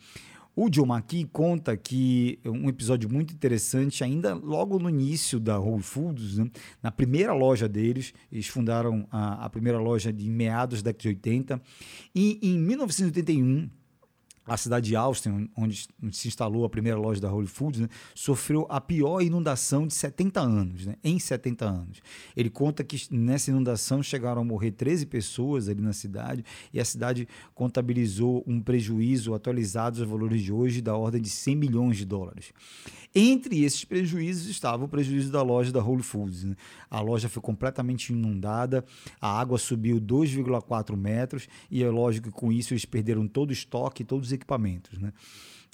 O 0.56 0.70
John 0.70 0.86
McKee 0.86 1.26
conta 1.26 1.76
que 1.78 2.40
um 2.46 2.68
episódio 2.68 3.10
muito 3.10 3.34
interessante, 3.34 4.04
ainda 4.04 4.36
logo 4.36 4.78
no 4.78 4.90
início 4.90 5.40
da 5.40 5.58
Whole 5.58 5.82
Foods, 5.82 6.38
né, 6.38 6.52
na 6.82 6.92
primeira 6.92 7.34
loja 7.34 7.70
deles, 7.70 8.14
eles 8.30 8.48
fundaram 8.48 9.08
a, 9.10 9.46
a 9.46 9.50
primeira 9.50 9.80
loja 9.80 10.12
de 10.12 10.30
meados 10.30 10.84
da 10.84 10.92
década 10.92 11.04
de 11.04 11.08
80, 11.08 11.62
e 12.14 12.40
em 12.42 12.60
1981 12.60 13.70
a 14.46 14.58
cidade 14.58 14.88
de 14.88 14.96
Austin, 14.96 15.50
onde 15.56 15.88
se 16.12 16.28
instalou 16.28 16.66
a 16.66 16.70
primeira 16.70 17.00
loja 17.00 17.22
da 17.22 17.32
Whole 17.32 17.48
Foods, 17.48 17.80
né, 17.80 17.88
sofreu 18.14 18.66
a 18.70 18.82
pior 18.82 19.22
inundação 19.22 19.88
de 19.88 19.94
70 19.94 20.42
anos, 20.42 20.86
né, 20.86 20.96
em 21.04 21.18
70 21.18 21.66
anos. 21.66 22.02
Ele 22.36 22.50
conta 22.50 22.84
que 22.84 23.08
nessa 23.14 23.52
inundação 23.52 24.04
chegaram 24.04 24.42
a 24.42 24.46
morrer 24.46 24.72
13 24.72 25.06
pessoas 25.06 25.70
ali 25.70 25.82
na 25.82 25.94
cidade 25.94 26.44
e 26.74 26.80
a 26.80 26.86
cidade 26.86 27.28
contabilizou 27.56 28.44
um 28.46 28.60
prejuízo 28.60 29.34
atualizado 29.34 30.02
aos 30.02 30.10
valores 30.10 30.42
de 30.42 30.52
hoje 30.52 30.82
da 30.82 30.96
ordem 30.96 31.22
de 31.22 31.30
100 31.30 31.56
milhões 31.56 31.98
de 31.98 32.06
dólares. 32.06 32.52
Entre 33.16 33.64
esses 33.64 33.86
prejuízos 33.86 34.48
estava 34.48 34.86
o 34.86 34.88
prejuízo 34.88 35.32
da 35.32 35.44
loja 35.44 35.72
da 35.72 35.84
Whole 35.84 36.02
Foods. 36.02 36.44
Né? 36.44 36.56
A 36.90 37.00
loja 37.00 37.30
foi 37.30 37.44
completamente 37.44 38.12
inundada, 38.12 38.84
a 39.22 39.40
água 39.40 39.60
subiu 39.60 40.02
2,4 40.02 40.98
metros 40.98 41.48
e 41.70 41.84
é 41.84 41.90
lógico 41.90 42.30
que 42.30 42.34
com 42.34 42.52
isso 42.52 42.74
eles 42.74 42.86
perderam 42.86 43.28
todo 43.28 43.52
o 43.52 43.54
estoque, 43.54 44.04
todos 44.04 44.28
os 44.28 44.33
equipamentos. 44.34 45.00
Né? 45.00 45.13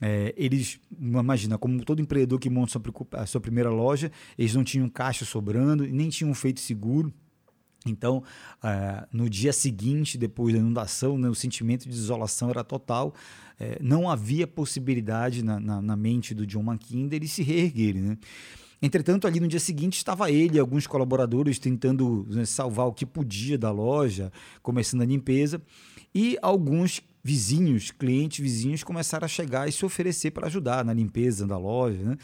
É, 0.02 0.34
eles, 0.38 0.80
imagina, 1.00 1.58
como 1.58 1.84
todo 1.84 2.02
empreendedor 2.02 2.40
que 2.40 2.50
monta 2.50 2.80
a 3.14 3.26
sua 3.26 3.42
primeira 3.42 3.70
loja, 3.70 4.12
eles 4.38 4.54
não 4.54 4.64
tinham 4.64 4.88
caixa 4.88 5.26
sobrando, 5.26 5.86
nem 5.88 6.10
tinham 6.10 6.34
feito 6.34 6.60
seguro. 6.60 7.14
Então, 7.86 8.24
é, 8.64 9.08
no 9.12 9.30
dia 9.30 9.54
seguinte, 9.54 10.18
depois 10.18 10.54
da 10.54 10.60
inundação, 10.60 11.18
né, 11.18 11.30
o 11.30 11.36
sentimento 11.36 11.88
de 11.88 11.96
isolação 11.96 12.50
era 12.50 12.64
total. 12.64 13.14
É, 13.60 13.78
não 13.82 14.10
havia 14.10 14.48
possibilidade 14.48 15.44
na, 15.44 15.60
na, 15.60 15.82
na, 15.82 15.96
mente 15.96 16.34
do 16.34 16.46
John 16.46 16.64
McKean 16.64 17.08
dele 17.08 17.28
se 17.28 17.42
reerguer. 17.42 17.96
Né? 17.96 18.18
Entretanto, 18.82 19.28
ali 19.28 19.40
no 19.40 19.48
dia 19.48 19.60
seguinte 19.60 19.98
estava 19.98 20.32
ele 20.32 20.56
e 20.56 20.60
alguns 20.60 20.88
colaboradores 20.88 21.60
tentando 21.60 22.26
né, 22.30 22.46
salvar 22.46 22.88
o 22.88 22.94
que 22.94 23.06
podia 23.06 23.58
da 23.58 23.72
loja, 23.72 24.32
começando 24.62 25.02
a 25.02 25.06
limpeza, 25.06 25.62
e 26.14 26.38
alguns 26.42 27.02
vizinhos, 27.24 27.92
clientes 27.92 28.40
vizinhos 28.40 28.84
começaram 28.84 29.26
a 29.26 29.28
chegar 29.28 29.68
e 29.68 29.72
se 29.72 29.86
oferecer 29.86 30.32
para 30.32 30.48
ajudar 30.48 30.86
na 30.86 30.94
limpeza 30.94 31.46
da 31.46 31.58
loja, 31.58 32.04
né? 32.04 32.18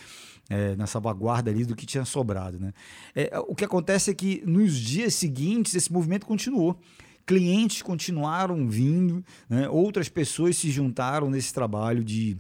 É, 0.48 0.76
na 0.76 0.86
salvaguarda 0.86 1.50
ali 1.50 1.66
do 1.66 1.76
que 1.76 1.88
tinha 1.88 2.06
sobrado. 2.06 2.60
Né? 2.60 2.72
É, 3.16 3.32
o 3.48 3.56
que 3.56 3.66
acontece 3.66 4.12
é 4.12 4.14
que 4.14 4.44
nos 4.46 4.78
dias 4.78 5.16
seguintes 5.16 5.74
esse 5.74 5.92
movimento 5.92 6.28
continuou. 6.28 6.80
Clientes 7.26 7.82
continuaram 7.82 8.70
vindo, 8.70 9.26
né? 9.50 9.68
outras 9.68 10.08
pessoas 10.08 10.56
se 10.56 10.70
juntaram 10.70 11.32
nesse 11.32 11.52
trabalho 11.52 12.04
de 12.04 12.38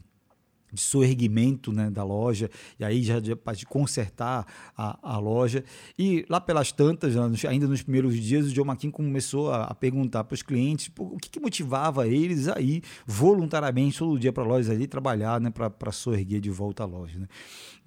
de 0.76 0.82
soerguimento 0.82 1.72
né, 1.72 1.90
da 1.90 2.04
loja, 2.04 2.50
e 2.80 2.86
aí 2.86 3.02
já 3.02 3.20
de, 3.20 3.34
de 3.34 3.66
consertar 3.66 4.46
a, 4.78 5.16
a, 5.16 5.18
loja. 5.18 5.64
E 5.98 6.26
lá 6.30 6.40
pelas 6.40 6.72
tantas, 6.72 7.16
ainda 7.46 7.68
nos 7.68 7.82
primeiros 7.82 8.16
dias, 8.16 8.48
o 8.48 8.54
John 8.54 8.66
McKean 8.66 8.92
começou 8.92 9.52
a, 9.52 9.64
a 9.64 9.74
perguntar 9.74 10.24
para 10.26 10.36
os 10.36 10.44
clientes 10.44 10.92
o 11.00 11.18
que, 11.18 11.30
que, 11.30 11.40
motivava 11.40 12.08
eles 12.08 12.48
a 12.48 12.60
ir 12.60 12.84
voluntariamente 13.06 14.00
todo 14.00 14.20
dia 14.20 14.34
para 14.34 14.44
a 14.44 14.48
loja 14.48 14.72
ali 14.72 14.86
trabalhar 14.88 15.40
né, 15.40 15.50
para 15.50 15.92
soerguer 15.92 16.42
de 16.42 16.50
volta 16.50 16.84
a 16.84 16.86
loja. 16.86 17.18
Né? 17.20 17.28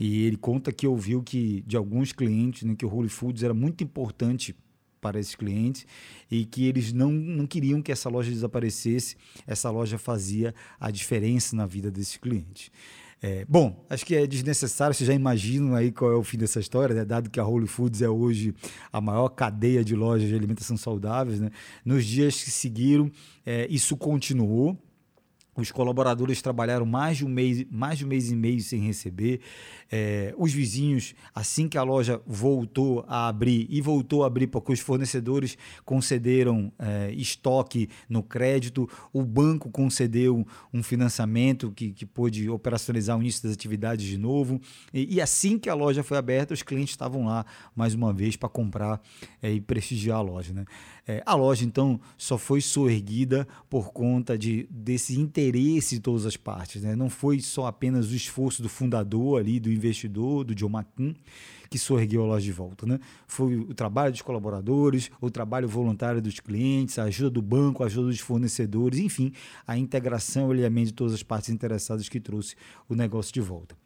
E 0.01 0.25
ele 0.25 0.37
conta 0.37 0.73
que 0.73 0.87
ouviu 0.87 1.23
que 1.23 1.63
de 1.67 1.77
alguns 1.77 2.13
clientes 2.13 2.63
né, 2.63 2.75
que 2.77 2.87
o 2.87 2.93
Holy 2.93 3.09
Foods 3.09 3.43
era 3.43 3.55
muito 3.55 3.85
importante 3.85 4.57
para 5.09 5.19
esses 5.19 5.35
clientes 5.35 5.87
e 6.31 6.45
que 6.45 6.67
eles 6.67 6.93
não, 6.93 7.11
não 7.11 7.47
queriam 7.47 7.81
que 7.81 7.91
essa 7.91 8.11
loja 8.11 8.31
desaparecesse. 8.31 9.17
Essa 9.47 9.71
loja 9.71 9.97
fazia 9.97 10.55
a 10.79 10.91
diferença 10.91 11.57
na 11.57 11.67
vida 11.67 11.91
desses 11.91 12.19
clientes. 12.19 12.71
É, 13.21 13.45
bom, 13.49 13.85
acho 13.91 14.07
que 14.07 14.15
é 14.15 14.27
desnecessário, 14.27 14.95
vocês 14.95 15.09
já 15.09 15.15
imaginam 15.15 15.75
aí 15.75 15.91
qual 15.91 16.13
é 16.13 16.15
o 16.15 16.23
fim 16.23 16.39
dessa 16.39 16.61
história, 16.61 16.95
né? 16.95 17.05
dado 17.05 17.29
que 17.29 17.41
a 17.41 17.45
Whole 17.45 17.67
Foods 17.67 18.01
é 18.01 18.09
hoje 18.09 18.55
a 18.93 19.01
maior 19.01 19.31
cadeia 19.31 19.83
de 19.83 19.97
lojas 19.97 20.29
de 20.29 20.35
alimentação 20.35 20.77
saudáveis. 20.77 21.41
Né? 21.41 21.51
Nos 21.85 22.05
dias 22.05 22.45
que 22.45 22.51
seguiram, 22.51 23.11
é, 23.45 23.67
isso 23.69 23.97
continuou. 23.97 24.79
Os 25.59 25.73
colaboradores 25.73 26.41
trabalharam 26.41 26.87
mais 26.87 27.17
de 27.17 27.25
um 27.25 27.29
mês, 27.29 27.67
mais 27.69 27.99
de 27.99 28.05
um 28.05 28.09
mês 28.09 28.31
e 28.31 28.37
meio 28.37 28.61
sem 28.61 28.81
receber. 28.81 29.41
É, 29.91 30.33
os 30.39 30.53
vizinhos, 30.53 31.17
assim 31.35 31.69
que 31.69 31.77
a 31.77 31.83
loja 31.83 32.23
voltou 32.25 33.05
a 33.09 33.27
abrir, 33.27 33.67
e 33.69 33.81
voltou 33.81 34.23
a 34.23 34.29
abrir 34.29 34.47
porque 34.47 34.73
os 34.73 34.79
fornecedores 34.79 35.59
concederam 35.85 36.73
é, 36.79 37.11
estoque 37.13 37.89
no 38.09 38.23
crédito, 38.23 38.89
o 39.13 39.25
banco 39.25 39.69
concedeu 39.69 40.47
um 40.73 40.81
financiamento 40.81 41.73
que, 41.73 41.91
que 41.91 42.07
pôde 42.07 42.49
operacionalizar 42.49 43.19
o 43.19 43.21
início 43.21 43.43
das 43.43 43.53
atividades 43.53 44.07
de 44.07 44.17
novo. 44.17 44.61
E, 44.95 45.17
e 45.17 45.21
assim 45.21 45.59
que 45.59 45.69
a 45.69 45.75
loja 45.75 46.05
foi 46.05 46.19
aberta, 46.19 46.55
os 46.55 46.63
clientes 46.63 46.91
estavam 46.91 47.27
lá 47.27 47.45
mais 47.75 47.95
uma 47.95 48.13
vez 48.13 48.37
para 48.37 48.49
comprar 48.49 49.01
é, 49.43 49.51
e 49.53 49.61
prestigiar 49.61 50.19
a 50.19 50.23
loja. 50.23 50.53
Né? 50.53 50.65
É, 51.05 51.21
a 51.27 51.35
loja, 51.35 51.65
então, 51.65 52.01
só 52.17 52.39
foi 52.39 52.61
soerguida 52.61 53.49
por 53.69 53.93
conta 53.93 54.39
de, 54.39 54.69
desse 54.71 55.19
interesse 55.19 55.48
de 55.53 56.01
todas 56.01 56.27
as 56.27 56.37
partes. 56.37 56.83
Né? 56.83 56.95
Não 56.95 57.09
foi 57.09 57.41
só 57.41 57.67
apenas 57.67 58.11
o 58.11 58.15
esforço 58.15 58.63
do 58.63 58.69
fundador 58.69 59.41
ali, 59.41 59.59
do 59.59 59.71
investidor, 59.71 60.45
do 60.45 60.55
John 60.55 60.71
McKean, 60.71 61.15
que 61.71 61.79
soergueu 61.79 62.23
a 62.23 62.27
loja 62.27 62.45
de 62.45 62.53
volta. 62.53 62.87
Né? 62.87 62.99
Foi 63.27 63.57
o 63.57 63.75
trabalho 63.75 64.13
dos 64.13 64.23
colaboradores, 64.23 65.11
o 65.21 65.31
trabalho 65.31 65.69
voluntário 65.69 66.21
dos 66.21 66.41
clientes, 66.41 66.99
a 66.99 67.05
ajuda 67.05 67.31
do 67.31 67.43
banco, 67.43 67.83
a 67.83 67.87
ajuda 67.87 68.09
dos 68.09 68.21
fornecedores, 68.21 68.99
enfim, 68.99 69.33
a 69.67 69.77
integração 69.77 70.49
e 70.49 70.53
alinhamento 70.53 70.89
de 70.89 70.95
todas 70.95 71.15
as 71.15 71.23
partes 71.23 71.51
interessadas 71.51 72.09
que 72.09 72.21
trouxe 72.21 72.55
o 72.89 72.95
negócio 72.95 73.33
de 73.33 73.41
volta. 73.41 73.77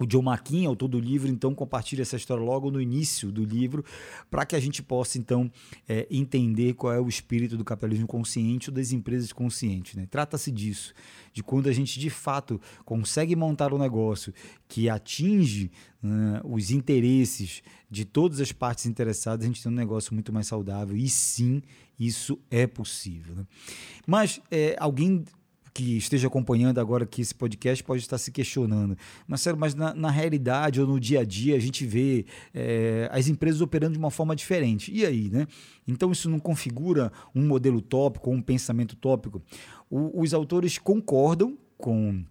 O 0.00 0.06
John 0.06 0.22
McKean, 0.22 0.66
autor 0.66 0.88
do 0.88 0.98
livro, 0.98 1.28
então 1.28 1.54
compartilha 1.54 2.00
essa 2.00 2.16
história 2.16 2.42
logo 2.42 2.70
no 2.70 2.80
início 2.80 3.30
do 3.30 3.44
livro, 3.44 3.84
para 4.30 4.46
que 4.46 4.56
a 4.56 4.60
gente 4.60 4.82
possa 4.82 5.18
então 5.18 5.52
é, 5.86 6.06
entender 6.10 6.72
qual 6.72 6.92
é 6.94 6.98
o 6.98 7.06
espírito 7.06 7.54
do 7.54 7.64
capitalismo 7.64 8.06
consciente 8.06 8.70
ou 8.70 8.74
das 8.74 8.92
empresas 8.92 9.30
conscientes. 9.30 9.94
Né? 9.94 10.06
Trata-se 10.10 10.50
disso, 10.50 10.94
de 11.34 11.42
quando 11.42 11.68
a 11.68 11.72
gente 11.72 12.00
de 12.00 12.08
fato 12.08 12.58
consegue 12.84 13.36
montar 13.36 13.74
um 13.74 13.78
negócio 13.78 14.32
que 14.66 14.88
atinge 14.88 15.70
né, 16.02 16.40
os 16.44 16.70
interesses 16.70 17.62
de 17.90 18.06
todas 18.06 18.40
as 18.40 18.52
partes 18.52 18.86
interessadas, 18.86 19.44
a 19.44 19.48
gente 19.48 19.62
tem 19.62 19.70
um 19.70 19.74
negócio 19.74 20.14
muito 20.14 20.32
mais 20.32 20.46
saudável. 20.46 20.96
E 20.96 21.10
sim, 21.10 21.60
isso 21.98 22.38
é 22.50 22.66
possível. 22.66 23.34
Né? 23.34 23.46
Mas 24.06 24.40
é, 24.50 24.76
alguém 24.80 25.24
que 25.72 25.96
esteja 25.96 26.28
acompanhando 26.28 26.78
agora 26.78 27.04
aqui 27.04 27.20
esse 27.20 27.34
podcast 27.34 27.82
pode 27.84 28.02
estar 28.02 28.18
se 28.18 28.30
questionando. 28.30 28.96
Mas, 29.26 29.74
na, 29.74 29.94
na 29.94 30.10
realidade 30.10 30.80
ou 30.80 30.86
no 30.86 31.00
dia 31.00 31.20
a 31.20 31.24
dia 31.24 31.56
a 31.56 31.60
gente 31.60 31.86
vê 31.86 32.26
é, 32.54 33.08
as 33.12 33.28
empresas 33.28 33.60
operando 33.60 33.94
de 33.94 33.98
uma 33.98 34.10
forma 34.10 34.34
diferente. 34.34 34.92
E 34.92 35.04
aí, 35.04 35.28
né? 35.30 35.46
Então 35.86 36.12
isso 36.12 36.28
não 36.28 36.38
configura 36.38 37.12
um 37.34 37.46
modelo 37.46 37.80
tópico 37.80 38.30
ou 38.30 38.36
um 38.36 38.42
pensamento 38.42 38.96
tópico? 38.96 39.42
O, 39.88 40.20
os 40.20 40.34
autores 40.34 40.78
concordam 40.78 41.56
com 41.76 42.22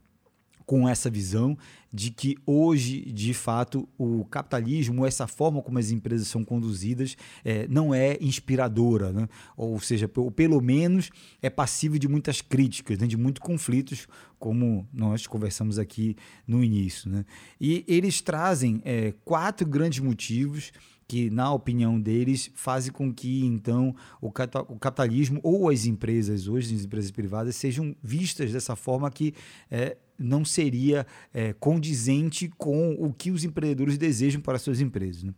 com 0.70 0.88
essa 0.88 1.10
visão 1.10 1.58
de 1.92 2.12
que 2.12 2.38
hoje, 2.46 3.02
de 3.12 3.34
fato, 3.34 3.90
o 3.98 4.24
capitalismo, 4.26 5.04
essa 5.04 5.26
forma 5.26 5.64
como 5.64 5.80
as 5.80 5.90
empresas 5.90 6.28
são 6.28 6.46
conduzidas, 6.46 7.18
é, 7.44 7.68
não 7.68 7.92
é 7.92 8.20
inspiradora, 8.22 9.12
né? 9.12 9.28
ou 9.58 9.80
seja, 9.80 10.08
pelo 10.08 10.62
menos 10.62 11.10
é 11.42 11.50
passível 11.50 11.98
de 11.98 12.08
muitas 12.08 12.40
críticas, 12.40 13.00
né? 13.00 13.08
de 13.08 13.18
muitos 13.18 13.42
conflitos, 13.42 14.08
como 14.38 14.88
nós 14.94 15.26
conversamos 15.26 15.80
aqui 15.80 16.16
no 16.46 16.64
início. 16.64 17.10
Né? 17.10 17.26
E 17.60 17.84
eles 17.88 18.22
trazem 18.22 18.80
é, 18.86 19.16
quatro 19.26 19.68
grandes 19.68 19.98
motivos 19.98 20.72
que, 21.10 21.28
na 21.32 21.52
opinião 21.52 22.00
deles, 22.00 22.52
fazem 22.54 22.94
com 22.94 23.12
que, 23.12 23.44
então, 23.44 23.96
o 24.22 24.32
capitalismo 24.32 25.40
ou 25.42 25.68
as 25.68 25.88
empresas, 25.88 26.48
hoje 26.48 26.76
as 26.76 26.86
empresas 26.86 27.10
privadas, 27.10 27.56
sejam 27.56 27.96
vistas 28.04 28.54
dessa 28.54 28.76
forma 28.76 29.10
que 29.10 29.34
é, 29.72 29.98
não 30.20 30.46
seria 30.46 31.08
é, 31.34 31.52
condizente 31.54 32.48
com 32.60 32.94
o 32.94 33.12
que 33.12 33.32
os 33.32 33.44
empreendedores 33.44 33.98
desejam 33.98 34.40
para 34.40 34.60
suas 34.60 34.82
empresas. 34.82 35.24
Né? 35.24 35.34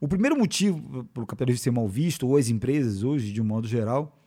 O 0.00 0.08
primeiro 0.08 0.36
motivo 0.36 1.04
para 1.14 1.22
o 1.22 1.26
capitalismo 1.26 1.62
ser 1.62 1.70
mal 1.70 1.86
visto, 1.86 2.26
ou 2.26 2.36
as 2.36 2.48
empresas 2.48 3.04
hoje, 3.04 3.32
de 3.32 3.40
um 3.40 3.44
modo 3.44 3.68
geral, 3.68 4.18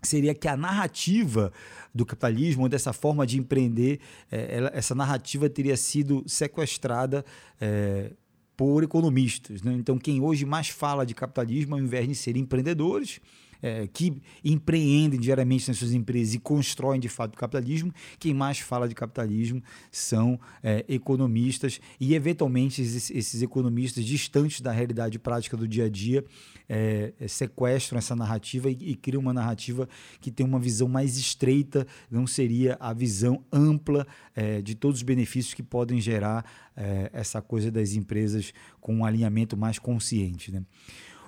seria 0.00 0.32
que 0.32 0.46
a 0.46 0.56
narrativa 0.56 1.52
do 1.92 2.06
capitalismo, 2.06 2.68
dessa 2.68 2.92
forma 2.92 3.26
de 3.26 3.36
empreender, 3.36 3.98
é, 4.30 4.70
essa 4.74 4.94
narrativa 4.94 5.50
teria 5.50 5.76
sido 5.76 6.22
sequestrada 6.24 7.24
é, 7.60 8.12
por 8.60 8.84
economistas. 8.84 9.62
Né? 9.62 9.72
Então, 9.72 9.96
quem 9.96 10.20
hoje 10.20 10.44
mais 10.44 10.68
fala 10.68 11.06
de 11.06 11.14
capitalismo, 11.14 11.76
ao 11.76 11.80
invés 11.80 12.06
de 12.06 12.14
ser 12.14 12.36
empreendedores, 12.36 13.18
é, 13.62 13.86
que 13.86 14.20
empreendem 14.44 15.18
diariamente 15.18 15.68
nas 15.68 15.78
suas 15.78 15.92
empresas 15.92 16.34
e 16.34 16.38
constroem 16.38 17.00
de 17.00 17.08
fato 17.08 17.34
o 17.34 17.38
capitalismo. 17.38 17.92
Quem 18.18 18.34
mais 18.34 18.58
fala 18.58 18.88
de 18.88 18.94
capitalismo 18.94 19.62
são 19.90 20.38
é, 20.62 20.84
economistas 20.88 21.80
e, 21.98 22.14
eventualmente, 22.14 22.82
esses, 22.82 23.10
esses, 23.10 23.42
economistas 23.42 24.04
distantes 24.04 24.60
da 24.60 24.72
realidade 24.72 25.18
prática 25.18 25.56
do 25.56 25.66
dia 25.66 25.84
a 25.84 25.88
dia 25.88 26.24
é, 26.68 27.12
é, 27.18 27.28
sequestram 27.28 27.98
essa 27.98 28.14
narrativa 28.14 28.70
e, 28.70 28.76
e 28.80 28.94
criam 28.94 29.20
uma 29.20 29.32
narrativa 29.32 29.88
que 30.20 30.30
tem 30.30 30.46
uma 30.46 30.58
visão 30.58 30.88
mais 30.88 31.16
estreita, 31.16 31.86
não 32.10 32.26
seria 32.26 32.76
a 32.80 32.92
visão 32.92 33.44
ampla 33.52 34.06
é, 34.34 34.62
de 34.62 34.74
todos 34.74 34.98
os 34.98 35.02
benefícios 35.02 35.54
que 35.54 35.62
podem 35.62 36.00
gerar 36.00 36.44
é, 36.76 37.10
essa 37.12 37.42
coisa 37.42 37.70
das 37.70 37.94
empresas 37.94 38.52
com 38.80 38.96
um 38.96 39.04
alinhamento 39.04 39.56
mais 39.56 39.78
consciente. 39.78 40.52
Né? 40.52 40.62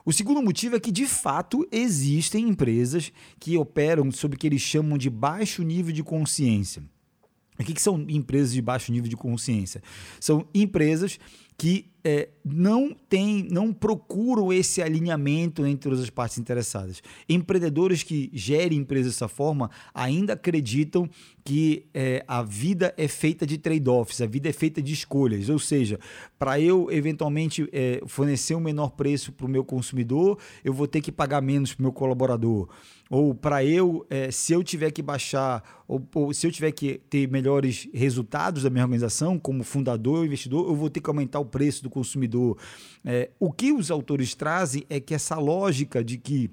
O 0.04 0.12
segundo 0.12 0.42
motivo 0.42 0.76
é 0.76 0.80
que, 0.80 0.90
de 0.90 1.06
fato, 1.06 1.66
existem 1.70 2.48
empresas 2.48 3.12
que 3.38 3.56
operam 3.56 4.10
sob 4.10 4.34
o 4.34 4.38
que 4.38 4.46
eles 4.46 4.60
chamam 4.60 4.98
de 4.98 5.08
baixo 5.08 5.62
nível 5.62 5.92
de 5.92 6.02
consciência. 6.02 6.82
O 7.58 7.64
que, 7.64 7.74
que 7.74 7.82
são 7.82 8.04
empresas 8.08 8.52
de 8.52 8.60
baixo 8.60 8.90
nível 8.90 9.08
de 9.08 9.16
consciência? 9.16 9.82
São 10.18 10.46
empresas 10.52 11.20
que 11.56 11.91
é, 12.04 12.28
não 12.44 12.94
tem, 13.08 13.46
não 13.50 13.72
procuram 13.72 14.52
esse 14.52 14.82
alinhamento 14.82 15.64
entre 15.66 15.92
as 15.92 16.10
partes 16.10 16.38
interessadas. 16.38 17.02
Empreendedores 17.28 18.02
que 18.02 18.30
gerem 18.32 18.78
empresas 18.78 19.12
dessa 19.12 19.28
forma 19.28 19.70
ainda 19.94 20.32
acreditam 20.32 21.08
que 21.44 21.86
é, 21.92 22.24
a 22.26 22.42
vida 22.42 22.94
é 22.96 23.08
feita 23.08 23.46
de 23.46 23.58
trade-offs, 23.58 24.20
a 24.20 24.26
vida 24.26 24.48
é 24.48 24.52
feita 24.52 24.80
de 24.80 24.92
escolhas. 24.92 25.48
Ou 25.48 25.58
seja, 25.58 25.98
para 26.38 26.60
eu 26.60 26.90
eventualmente 26.90 27.68
é, 27.72 28.00
fornecer 28.06 28.54
um 28.54 28.60
menor 28.60 28.90
preço 28.90 29.32
para 29.32 29.46
o 29.46 29.48
meu 29.48 29.64
consumidor, 29.64 30.38
eu 30.64 30.72
vou 30.72 30.86
ter 30.86 31.00
que 31.00 31.12
pagar 31.12 31.40
menos 31.40 31.74
para 31.74 31.82
o 31.82 31.84
meu 31.84 31.92
colaborador. 31.92 32.68
Ou 33.10 33.34
para 33.34 33.62
eu, 33.62 34.06
é, 34.08 34.30
se 34.30 34.54
eu 34.54 34.64
tiver 34.64 34.90
que 34.90 35.02
baixar, 35.02 35.82
ou, 35.86 36.02
ou, 36.14 36.32
se 36.32 36.46
eu 36.46 36.50
tiver 36.50 36.72
que 36.72 36.98
ter 37.10 37.28
melhores 37.28 37.86
resultados 37.92 38.62
da 38.62 38.70
minha 38.70 38.84
organização, 38.84 39.38
como 39.38 39.62
fundador 39.62 40.20
ou 40.20 40.24
investidor, 40.24 40.66
eu 40.66 40.74
vou 40.74 40.88
ter 40.88 41.02
que 41.02 41.10
aumentar 41.10 41.38
o 41.38 41.44
preço 41.44 41.82
do 41.82 41.90
consumidor. 41.92 42.56
É, 43.04 43.30
o 43.38 43.52
que 43.52 43.72
os 43.72 43.90
autores 43.90 44.34
trazem 44.34 44.84
é 44.88 44.98
que 44.98 45.14
essa 45.14 45.36
lógica 45.36 46.02
de 46.02 46.16
que 46.18 46.50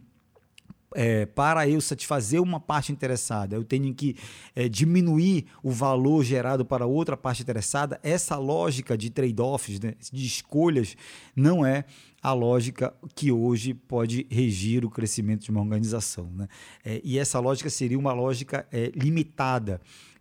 é, 0.95 1.25
para 1.25 1.67
eu 1.67 1.79
satisfazer 1.81 2.41
uma 2.41 2.59
parte 2.59 2.91
interessada, 2.91 3.55
eu 3.55 3.63
tenho 3.63 3.93
que 3.93 4.15
é, 4.55 4.67
diminuir 4.67 5.45
o 5.63 5.71
valor 5.71 6.23
gerado 6.23 6.65
para 6.65 6.85
outra 6.85 7.15
parte 7.15 7.41
interessada. 7.41 7.99
Essa 8.03 8.37
lógica 8.37 8.97
de 8.97 9.09
trade-offs, 9.09 9.79
né, 9.79 9.93
de 10.11 10.25
escolhas, 10.25 10.95
não 11.35 11.65
é 11.65 11.85
a 12.21 12.33
lógica 12.33 12.93
que 13.15 13.31
hoje 13.31 13.73
pode 13.73 14.25
regir 14.29 14.83
o 14.83 14.89
crescimento 14.89 15.43
de 15.43 15.51
uma 15.51 15.61
organização. 15.61 16.29
Né? 16.35 16.47
É, 16.83 17.01
e 17.03 17.17
essa 17.17 17.39
lógica 17.39 17.69
seria 17.69 17.97
uma 17.97 18.13
lógica 18.13 18.67
é, 18.71 18.91
limitada 18.95 19.79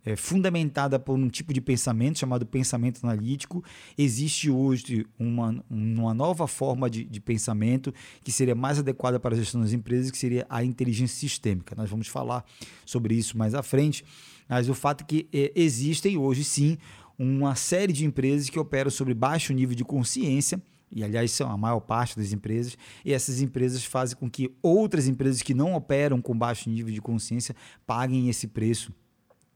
é, 0.09 0.15
fundamentada 0.15 0.97
por 0.97 1.17
um 1.17 1.29
tipo 1.29 1.53
de 1.53 1.61
pensamento 1.61 2.17
chamado 2.17 2.43
pensamento 2.43 2.99
analítico. 3.03 3.63
Existe 3.95 4.49
hoje 4.49 5.05
uma, 5.19 5.63
uma 5.69 6.13
nova 6.15 6.47
forma 6.47 6.89
de, 6.89 7.03
de 7.03 7.21
pensamento 7.21 7.93
que 8.23 8.31
seria 8.31 8.55
mais 8.55 8.79
adequada 8.79 9.19
para 9.19 9.35
a 9.35 9.37
gestão 9.37 9.61
das 9.61 9.71
empresas, 9.71 10.09
que 10.09 10.17
seria 10.17 10.47
a 10.49 10.63
inteligência 10.63 11.15
sistêmica. 11.15 11.75
Nós 11.75 11.89
vamos 11.89 12.07
falar 12.07 12.43
sobre 12.85 13.13
isso 13.13 13.37
mais 13.37 13.53
à 13.53 13.61
frente, 13.61 14.03
mas 14.47 14.67
o 14.67 14.73
fato 14.73 15.03
é 15.03 15.05
que 15.05 15.29
é, 15.31 15.51
existem 15.55 16.17
hoje 16.17 16.43
sim 16.43 16.77
uma 17.17 17.53
série 17.53 17.93
de 17.93 18.03
empresas 18.03 18.49
que 18.49 18.57
operam 18.57 18.89
sobre 18.89 19.13
baixo 19.13 19.53
nível 19.53 19.75
de 19.75 19.83
consciência 19.83 20.59
e 20.91 21.03
aliás 21.03 21.29
são 21.29 21.51
a 21.51 21.55
maior 21.55 21.81
parte 21.81 22.17
das 22.17 22.33
empresas, 22.33 22.75
e 23.05 23.13
essas 23.13 23.41
empresas 23.41 23.85
fazem 23.85 24.17
com 24.17 24.27
que 24.27 24.51
outras 24.59 25.07
empresas 25.07 25.43
que 25.43 25.53
não 25.53 25.75
operam 25.75 26.19
com 26.19 26.35
baixo 26.35 26.67
nível 26.67 26.91
de 26.91 26.99
consciência 26.99 27.55
paguem 27.85 28.27
esse 28.27 28.47
preço 28.47 28.91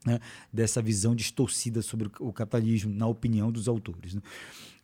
né, 0.05 0.19
dessa 0.51 0.81
visão 0.81 1.15
distorcida 1.15 1.81
sobre 1.81 2.09
o 2.19 2.31
capitalismo, 2.31 2.93
na 2.93 3.07
opinião 3.07 3.51
dos 3.51 3.67
autores. 3.67 4.13
Né. 4.13 4.21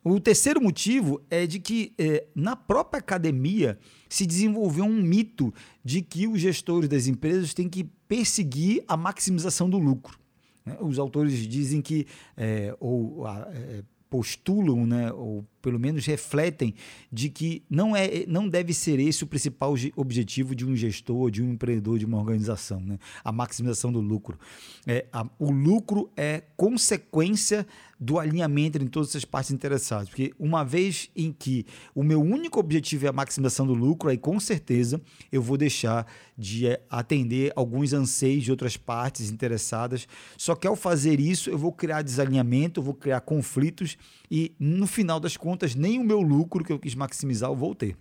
O 0.03 0.19
terceiro 0.19 0.61
motivo 0.61 1.21
é 1.29 1.45
de 1.45 1.59
que 1.59 1.93
é, 1.97 2.25
na 2.33 2.55
própria 2.55 2.99
academia 2.99 3.77
se 4.07 4.25
desenvolveu 4.25 4.85
um 4.85 5.01
mito 5.01 5.53
de 5.83 6.01
que 6.01 6.25
os 6.27 6.39
gestores 6.39 6.87
das 6.87 7.07
empresas 7.07 7.53
têm 7.53 7.67
que 7.67 7.83
perseguir 8.07 8.83
a 8.87 8.95
maximização 8.95 9.69
do 9.69 9.77
lucro. 9.77 10.17
Né. 10.65 10.77
Os 10.79 10.97
autores 10.97 11.37
dizem 11.47 11.81
que, 11.81 12.07
é, 12.37 12.73
ou 12.79 13.27
é, 13.27 13.83
postulam, 14.09 14.85
né, 14.85 15.11
ou 15.11 15.45
pelo 15.61 15.79
menos 15.79 16.05
refletem, 16.05 16.73
de 17.11 17.29
que 17.29 17.63
não, 17.69 17.95
é, 17.95 18.25
não 18.27 18.47
deve 18.47 18.73
ser 18.73 18.99
esse 18.99 19.23
o 19.23 19.27
principal 19.27 19.73
objetivo 19.95 20.55
de 20.55 20.65
um 20.65 20.75
gestor, 20.75 21.29
de 21.29 21.41
um 21.41 21.51
empreendedor, 21.51 21.99
de 21.99 22.05
uma 22.05 22.17
organização, 22.17 22.79
né? 22.79 22.97
a 23.23 23.31
maximização 23.31 23.91
do 23.91 23.99
lucro. 23.99 24.37
É, 24.85 25.05
a, 25.11 25.25
o 25.37 25.51
lucro 25.51 26.09
é 26.15 26.43
consequência 26.55 27.65
do 27.99 28.17
alinhamento 28.17 28.77
entre 28.77 28.87
todas 28.87 29.09
essas 29.09 29.25
partes 29.25 29.51
interessadas, 29.51 30.07
porque 30.07 30.33
uma 30.39 30.63
vez 30.63 31.09
em 31.13 31.33
que 31.33 31.65
o 31.93 32.01
meu 32.01 32.21
único 32.21 32.57
objetivo 32.57 33.05
é 33.05 33.09
a 33.09 33.13
maximização 33.13 33.67
do 33.67 33.73
lucro, 33.73 34.09
aí 34.09 34.17
com 34.17 34.39
certeza 34.39 35.01
eu 35.29 35.41
vou 35.41 35.57
deixar 35.57 36.07
de 36.37 36.67
é, 36.67 36.81
atender 36.89 37.51
alguns 37.57 37.91
anseios 37.91 38.45
de 38.45 38.51
outras 38.51 38.77
partes 38.77 39.29
interessadas, 39.29 40.07
só 40.37 40.55
que 40.55 40.65
ao 40.65 40.77
fazer 40.77 41.19
isso 41.19 41.49
eu 41.49 41.57
vou 41.57 41.73
criar 41.73 42.01
desalinhamento, 42.01 42.79
eu 42.79 42.83
vou 42.85 42.93
criar 42.93 43.19
conflitos 43.19 43.97
e 44.29 44.53
no 44.59 44.87
final 44.87 45.19
das 45.19 45.35
contas 45.37 45.75
nem 45.75 45.99
o 45.99 46.03
meu 46.03 46.21
lucro 46.21 46.63
que 46.63 46.71
eu 46.71 46.79
quis 46.79 46.95
maximizar 46.95 47.49
eu 47.49 47.55
vou 47.55 47.73
ter. 47.73 47.97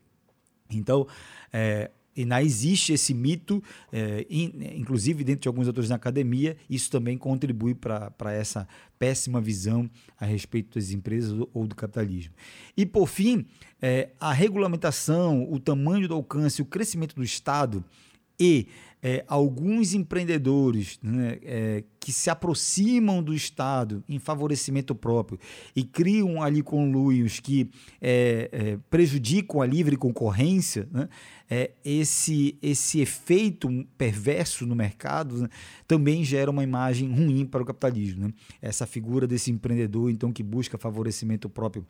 Então, 0.70 1.06
é, 1.52 1.90
ainda 2.16 2.42
existe 2.42 2.92
esse 2.92 3.14
mito, 3.14 3.62
é, 3.92 4.26
in, 4.28 4.52
inclusive 4.74 5.24
dentro 5.24 5.42
de 5.42 5.48
alguns 5.48 5.66
autores 5.66 5.88
na 5.88 5.96
academia, 5.96 6.56
isso 6.68 6.90
também 6.90 7.16
contribui 7.16 7.74
para 7.74 8.32
essa 8.32 8.66
péssima 8.98 9.40
visão 9.40 9.88
a 10.18 10.26
respeito 10.26 10.78
das 10.78 10.90
empresas 10.90 11.32
ou 11.54 11.66
do 11.66 11.74
capitalismo. 11.74 12.34
E, 12.76 12.84
por 12.84 13.06
fim, 13.06 13.46
é, 13.80 14.10
a 14.20 14.32
regulamentação, 14.32 15.50
o 15.50 15.58
tamanho 15.58 16.08
do 16.08 16.14
alcance, 16.14 16.62
o 16.62 16.66
crescimento 16.66 17.14
do 17.14 17.22
Estado 17.22 17.84
e 18.38 18.68
é, 19.02 19.24
alguns 19.28 19.94
empreendedores 19.94 20.98
né, 21.02 21.38
é, 21.42 21.84
que 22.00 22.12
se 22.12 22.30
aproximam 22.30 23.22
do 23.22 23.34
Estado 23.34 24.02
em 24.08 24.18
favorecimento 24.18 24.94
próprio 24.94 25.38
e 25.74 25.84
criam 25.84 26.42
ali 26.42 26.62
conluios 26.62 27.38
que 27.38 27.70
é, 28.00 28.48
é 28.52 28.78
prejudicam 28.90 29.60
a 29.60 29.66
livre 29.66 29.96
concorrência, 29.96 30.88
né, 30.90 31.08
é, 31.48 31.70
esse, 31.84 32.58
esse 32.60 33.00
efeito 33.00 33.68
perverso 33.96 34.66
no 34.66 34.74
mercado 34.74 35.42
né, 35.42 35.48
também 35.86 36.24
gera 36.24 36.50
uma 36.50 36.62
imagem 36.62 37.10
ruim 37.10 37.46
para 37.46 37.62
o 37.62 37.66
capitalismo. 37.66 38.26
Né? 38.26 38.32
Essa 38.60 38.86
figura 38.86 39.26
desse 39.26 39.50
empreendedor 39.50 40.10
então 40.10 40.32
que 40.32 40.42
busca 40.42 40.76
favorecimento 40.76 41.48
próprio 41.48 41.86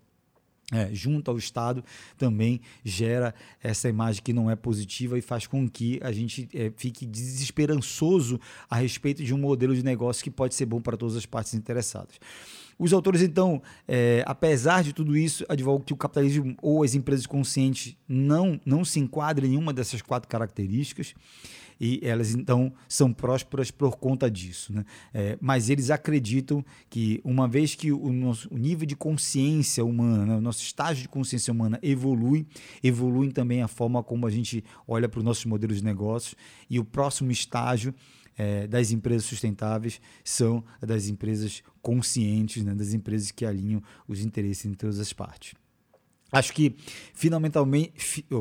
é, 0.72 0.90
junto 0.92 1.30
ao 1.30 1.38
Estado 1.38 1.82
também 2.18 2.60
gera 2.84 3.34
essa 3.62 3.88
imagem 3.88 4.22
que 4.22 4.34
não 4.34 4.50
é 4.50 4.56
positiva 4.56 5.18
e 5.18 5.22
faz 5.22 5.46
com 5.46 5.68
que 5.68 5.98
a 6.02 6.12
gente 6.12 6.46
é, 6.52 6.70
fique 6.76 7.06
desesperançoso 7.06 8.38
a 8.68 8.76
respeito 8.76 9.24
de 9.24 9.32
um 9.32 9.38
modelo 9.38 9.74
de 9.74 9.82
negócio 9.82 10.22
que 10.22 10.30
pode 10.30 10.54
ser 10.54 10.66
bom 10.66 10.80
para 10.80 10.96
todas 10.96 11.16
as 11.16 11.24
partes 11.24 11.54
interessadas. 11.54 12.20
Os 12.78 12.92
autores, 12.92 13.22
então, 13.22 13.60
é, 13.88 14.22
apesar 14.24 14.84
de 14.84 14.92
tudo 14.92 15.16
isso, 15.16 15.44
advogam 15.48 15.84
que 15.84 15.92
o 15.92 15.96
capitalismo 15.96 16.54
ou 16.62 16.84
as 16.84 16.94
empresas 16.94 17.26
conscientes 17.26 17.96
não, 18.06 18.60
não 18.64 18.84
se 18.84 19.00
enquadram 19.00 19.46
em 19.46 19.50
nenhuma 19.50 19.72
dessas 19.72 20.00
quatro 20.00 20.28
características 20.28 21.14
e 21.80 22.00
elas 22.02 22.34
então 22.34 22.72
são 22.88 23.12
prósperas 23.12 23.70
por 23.70 23.96
conta 23.96 24.30
disso. 24.30 24.72
Né? 24.72 24.84
É, 25.12 25.38
mas 25.40 25.70
eles 25.70 25.90
acreditam 25.90 26.64
que, 26.88 27.20
uma 27.24 27.46
vez 27.46 27.74
que 27.74 27.92
o, 27.92 28.12
nosso, 28.12 28.52
o 28.52 28.58
nível 28.58 28.86
de 28.86 28.96
consciência 28.96 29.84
humana, 29.84 30.26
né, 30.26 30.36
o 30.36 30.40
nosso 30.40 30.62
estágio 30.62 31.02
de 31.02 31.08
consciência 31.08 31.52
humana 31.52 31.78
evolui, 31.82 32.46
evolui 32.82 33.30
também 33.32 33.62
a 33.62 33.68
forma 33.68 34.02
como 34.02 34.26
a 34.26 34.30
gente 34.30 34.64
olha 34.86 35.08
para 35.08 35.18
os 35.18 35.24
nossos 35.24 35.44
modelos 35.44 35.78
de 35.78 35.84
negócios 35.84 36.34
e 36.68 36.78
o 36.78 36.84
próximo 36.84 37.30
estágio 37.30 37.94
é, 38.36 38.66
das 38.66 38.92
empresas 38.92 39.24
sustentáveis 39.24 40.00
são 40.22 40.64
das 40.80 41.08
empresas 41.08 41.62
conscientes, 41.82 42.64
né, 42.64 42.74
das 42.74 42.92
empresas 42.92 43.30
que 43.32 43.44
alinham 43.44 43.82
os 44.06 44.20
interesses 44.20 44.64
em 44.64 44.74
todas 44.74 45.00
as 45.00 45.12
partes. 45.12 45.54
Acho 46.30 46.52
que 46.52 46.76
finalmente, 47.14 47.58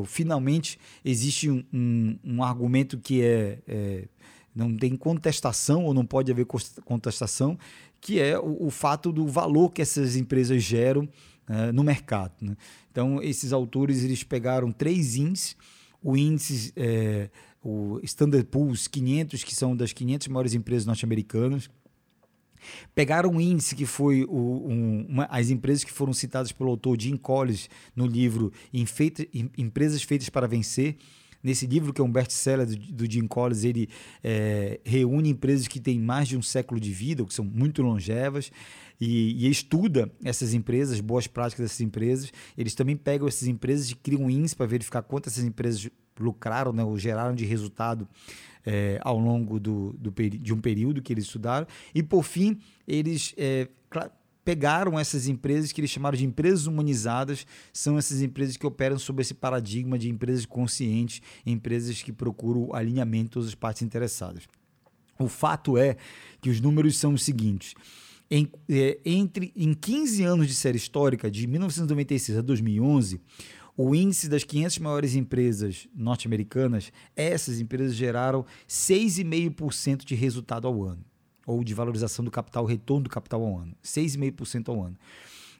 finalmente 0.06 0.78
existe 1.04 1.48
um, 1.48 1.64
um, 1.72 2.18
um 2.22 2.42
argumento 2.42 2.98
que 2.98 3.22
é, 3.22 3.58
é, 3.66 4.08
não 4.54 4.76
tem 4.76 4.96
contestação 4.96 5.84
ou 5.84 5.94
não 5.94 6.04
pode 6.04 6.30
haver 6.30 6.46
contestação, 6.84 7.58
que 8.00 8.20
é 8.20 8.38
o, 8.38 8.66
o 8.66 8.70
fato 8.70 9.10
do 9.10 9.26
valor 9.26 9.70
que 9.72 9.80
essas 9.80 10.16
empresas 10.16 10.62
geram 10.62 11.08
uh, 11.48 11.72
no 11.72 11.82
mercado. 11.82 12.34
Né? 12.42 12.56
Então, 12.90 13.22
esses 13.22 13.52
autores 13.52 14.04
eles 14.04 14.22
pegaram 14.22 14.70
três 14.70 15.16
índices, 15.16 15.56
o 16.02 16.16
índice, 16.16 16.72
é, 16.76 17.30
o 17.62 17.98
Standard 18.02 18.46
Poor's 18.46 18.86
500, 18.86 19.44
que 19.44 19.54
são 19.54 19.76
das 19.76 19.92
500 19.92 20.28
maiores 20.28 20.54
empresas 20.54 20.86
norte-americanas, 20.86 21.68
Pegaram 22.94 23.30
um 23.30 23.40
índice 23.40 23.74
que 23.74 23.86
foi 23.86 24.24
o, 24.24 24.66
um, 24.68 25.06
uma, 25.08 25.24
as 25.30 25.50
empresas 25.50 25.84
que 25.84 25.92
foram 25.92 26.12
citadas 26.12 26.52
pelo 26.52 26.70
autor 26.70 27.00
Jim 27.00 27.16
Collins 27.16 27.68
no 27.94 28.06
livro 28.06 28.52
Empresas 28.72 30.02
Feitas 30.02 30.28
para 30.28 30.46
Vencer, 30.46 30.96
Nesse 31.42 31.66
livro, 31.66 31.92
que 31.92 32.00
é 32.00 32.04
um 32.04 32.10
best-seller 32.10 32.66
do, 32.66 32.76
do, 32.76 33.10
Jim 33.10 33.26
Collins, 33.26 33.62
ele 33.62 33.88
é, 34.24 34.80
reúne 34.84 35.30
empresas 35.30 35.68
que 35.68 35.78
têm 35.78 35.98
mais 35.98 36.26
de 36.26 36.36
um 36.36 36.42
século 36.42 36.80
de 36.80 36.92
vida, 36.92 37.24
que 37.24 37.32
são 37.32 37.44
muito 37.44 37.80
longevas, 37.80 38.50
e, 39.00 39.46
e, 39.46 39.48
estuda 39.48 40.10
essas 40.24 40.52
empresas, 40.52 41.00
boas 41.00 41.28
práticas 41.28 41.66
dessas 41.66 41.80
empresas. 41.80 42.32
Eles 42.56 42.74
também 42.74 42.96
pegam 42.96 43.28
essas 43.28 43.46
empresas 43.46 43.88
e 43.88 43.94
criam 43.94 44.22
um 44.22 44.30
índice 44.30 44.56
para 44.56 44.66
verificar 44.66 45.02
quanto 45.02 45.28
essas 45.28 45.44
empresas 45.44 45.88
lucraram, 46.22 46.72
né, 46.72 46.84
ou 46.84 46.98
geraram 46.98 47.34
de 47.34 47.44
resultado 47.44 48.08
é, 48.64 48.98
ao 49.02 49.18
longo 49.18 49.58
do, 49.58 49.94
do, 49.98 50.10
de 50.10 50.52
um 50.52 50.60
período 50.60 51.00
que 51.02 51.12
eles 51.12 51.24
estudaram. 51.24 51.66
E, 51.94 52.02
por 52.02 52.22
fim, 52.22 52.58
eles 52.86 53.34
é, 53.36 53.68
pegaram 54.44 54.98
essas 54.98 55.28
empresas 55.28 55.72
que 55.72 55.80
eles 55.80 55.90
chamaram 55.90 56.16
de 56.16 56.24
empresas 56.24 56.66
humanizadas, 56.66 57.46
são 57.72 57.98
essas 57.98 58.22
empresas 58.22 58.56
que 58.56 58.66
operam 58.66 58.98
sob 58.98 59.20
esse 59.20 59.34
paradigma 59.34 59.98
de 59.98 60.08
empresas 60.08 60.46
conscientes, 60.46 61.20
empresas 61.44 62.02
que 62.02 62.12
procuram 62.12 62.74
alinhamento 62.74 63.24
de 63.24 63.30
todas 63.30 63.48
as 63.48 63.54
partes 63.54 63.82
interessadas. 63.82 64.44
O 65.18 65.28
fato 65.28 65.76
é 65.76 65.96
que 66.40 66.48
os 66.48 66.60
números 66.60 66.96
são 66.96 67.12
os 67.12 67.24
seguintes. 67.24 67.74
Em, 68.30 68.50
é, 68.68 68.98
entre, 69.04 69.52
em 69.56 69.72
15 69.72 70.22
anos 70.22 70.46
de 70.46 70.54
série 70.54 70.76
histórica, 70.76 71.30
de 71.30 71.46
1996 71.46 72.38
a 72.38 72.40
2011, 72.42 73.20
o 73.80 73.94
índice 73.94 74.28
das 74.28 74.42
500 74.42 74.80
maiores 74.80 75.14
empresas 75.14 75.86
norte-americanas, 75.94 76.92
essas 77.14 77.60
empresas 77.60 77.94
geraram 77.94 78.44
6,5% 78.68 80.04
de 80.04 80.16
resultado 80.16 80.66
ao 80.66 80.82
ano 80.82 81.04
ou 81.46 81.62
de 81.62 81.74
valorização 81.74 82.24
do 82.24 82.30
capital, 82.30 82.64
retorno 82.64 83.04
do 83.04 83.10
capital 83.10 83.40
ao 83.40 83.56
ano, 83.56 83.76
6,5% 83.82 84.68
ao 84.68 84.82
ano. 84.82 84.96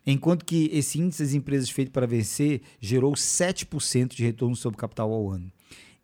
Enquanto 0.05 0.43
que 0.43 0.69
esse 0.73 0.99
índice 0.99 1.23
das 1.23 1.33
empresas 1.33 1.69
feito 1.69 1.91
para 1.91 2.05
vencer 2.05 2.61
gerou 2.77 3.13
7% 3.13 4.13
de 4.13 4.25
retorno 4.25 4.55
sobre 4.55 4.75
o 4.75 4.79
capital 4.79 5.13
ao 5.13 5.31
ano. 5.31 5.49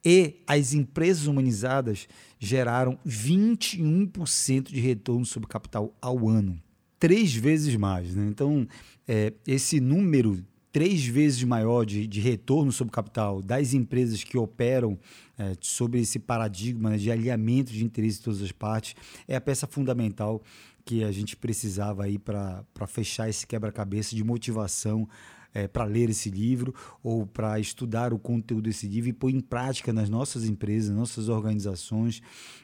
E 0.04 0.36
as 0.48 0.74
empresas 0.74 1.28
humanizadas 1.28 2.08
geraram 2.40 2.98
21% 3.06 4.70
de 4.72 4.80
retorno 4.80 5.26
sobre 5.26 5.50
capital 5.50 5.94
ao 6.02 6.30
ano. 6.30 6.62
Três 6.98 7.36
vezes 7.36 7.76
mais. 7.76 8.16
Né? 8.16 8.26
Então, 8.30 8.66
é, 9.06 9.34
esse 9.46 9.82
número 9.82 10.42
três 10.76 11.06
vezes 11.06 11.42
maior 11.46 11.86
de, 11.86 12.06
de 12.06 12.20
retorno 12.20 12.70
sobre 12.70 12.92
capital 12.92 13.42
das 13.42 13.74
empresas 13.74 14.26
que 14.26 14.38
operam 14.38 15.00
é, 15.40 15.54
sobre 15.62 16.02
esse 16.02 16.20
paradigma 16.20 16.90
né, 16.90 16.98
de 16.98 17.10
alinhamento 17.10 17.72
de 17.72 17.82
interesse 17.82 18.18
de 18.18 18.26
todas 18.26 18.42
as 18.42 18.52
partes 18.52 18.94
é 19.26 19.38
a 19.38 19.40
peça 19.40 19.66
fundamental 19.66 20.44
que 20.84 21.02
a 21.02 21.14
gente 21.14 21.38
precisava 21.38 22.04
aí 22.04 22.20
para 22.20 22.66
fechar 22.88 23.30
esse 23.30 23.48
quebra-cabeça 23.48 24.18
de 24.18 24.22
motivação 24.22 25.08
é, 25.56 25.70
para 25.70 25.86
ler 25.86 26.10
esse 26.10 26.30
livro 26.30 26.76
ou 27.02 27.26
para 27.26 27.58
estudar 27.60 28.14
o 28.14 28.20
conteúdo 28.20 28.66
desse 28.66 28.88
livro 28.88 29.10
e 29.10 29.14
pôr 29.14 29.30
em 29.30 29.40
prática 29.40 29.94
nas 29.94 30.10
nossas 30.10 30.44
empresas, 30.44 30.94
nossas 30.94 31.30
organizações, 31.30 32.22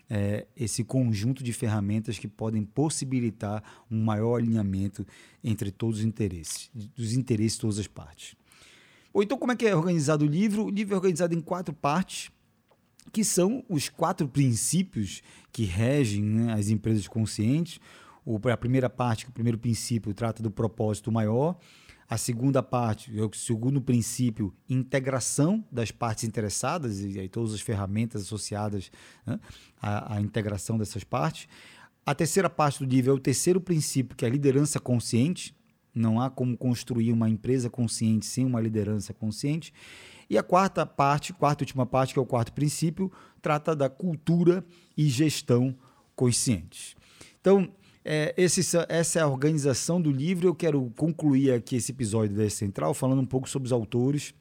é, 0.10 0.45
esse 0.58 0.84
conjunto 0.84 1.41
de 1.41 1.54
ferramentas 1.54 2.19
que 2.19 2.27
podem 2.27 2.65
possibilitar 2.65 3.63
um 3.89 4.04
maior 4.04 4.36
alinhamento 4.36 5.08
entre 5.41 5.71
todos 5.71 5.99
os 5.99 6.06
interesses, 6.06 6.69
dos 6.73 7.13
interesses 7.13 7.54
de 7.54 7.62
todas 7.62 7.80
as 7.80 7.88
partes. 7.88 8.36
Ou 9.13 9.23
então, 9.23 9.38
como 9.38 9.54
é 9.54 9.56
que 9.56 9.65
é 9.65 9.75
organizado 9.75 10.25
o 10.25 10.27
livro? 10.27 10.65
O 10.65 10.69
livro 10.69 10.93
é 10.93 10.97
organizado 10.97 11.34
em 11.34 11.41
quatro 11.41 11.73
partes, 11.73 12.30
que 13.12 13.23
são 13.23 13.63
os 13.69 13.88
quatro 13.88 14.27
princípios 14.27 15.21
que 15.51 15.63
regem 15.63 16.23
né, 16.23 16.54
as 16.54 16.69
empresas 16.69 17.08
conscientes. 17.08 17.80
O, 18.25 18.38
a 18.49 18.58
primeira 18.58 18.89
parte, 18.89 19.27
o 19.27 19.32
primeiro 19.32 19.58
princípio, 19.58 20.13
trata 20.13 20.43
do 20.43 20.51
propósito 20.51 21.12
maior. 21.12 21.58
A 22.12 22.17
segunda 22.17 22.62
parte, 22.62 23.10
o 23.21 23.34
segundo 23.34 23.82
princípio, 23.82 24.54
integração 24.67 25.63
das 25.71 25.91
partes 25.91 26.26
interessadas, 26.26 27.00
e 27.00 27.17
aí 27.17 27.30
todas 27.30 27.54
as 27.54 27.62
ferramentas 27.62 28.24
associadas 28.24 28.91
né, 29.26 29.39
à, 29.82 30.15
à, 30.15 30.21
integração 30.21 30.78
dessas 30.78 31.06
partes. 31.06 31.47
A 32.06 32.13
terceira 32.13 32.50
parte 32.50 32.80
do 32.80 32.86
livro 32.86 33.12
é 33.12 33.15
o 33.15 33.17
terceiro 33.17 33.62
princípio, 33.62 34.13
que 34.13 34.26
é 34.26 34.28
a 34.28 34.32
liderança 34.32 34.78
consciente. 34.78 35.56
Não 35.95 36.19
há 36.19 36.30
como 36.30 36.58
construir 36.58 37.13
uma 37.13 37.30
empresa 37.30 37.69
consciente 37.69 38.26
sem 38.26 38.45
uma 38.45 38.60
liderança 38.60 39.13
consciente. 39.13 39.74
E 40.30 40.38
a 40.38 40.43
quarta 40.43 40.86
parte, 40.86 41.32
quarta 41.32 41.63
e 41.63 41.65
última 41.65 41.86
parte, 41.86 42.12
que 42.12 42.19
é 42.19 42.21
o 42.21 42.26
quarto 42.26 42.52
princípio, 42.52 43.10
trata 43.41 43.74
da 43.74 43.89
cultura 43.89 44.65
e 44.97 45.08
gestão 45.08 45.74
conscientes. 46.13 46.93
Então, 47.39 47.71
é, 48.03 48.33
esse, 48.35 48.61
essa 48.89 49.19
é 49.19 49.21
a 49.21 49.27
organização 49.27 50.01
do 50.01 50.11
livro. 50.11 50.47
Eu 50.47 50.55
quero 50.55 50.91
concluir 50.95 51.51
aqui 51.51 51.75
esse 51.75 51.91
episódio 51.91 52.35
da 52.35 52.49
Central 52.49 52.93
falando 52.93 53.21
um 53.21 53.25
pouco 53.25 53.47
sobre 53.47 53.67
os 53.67 53.71
autores. 53.71 54.33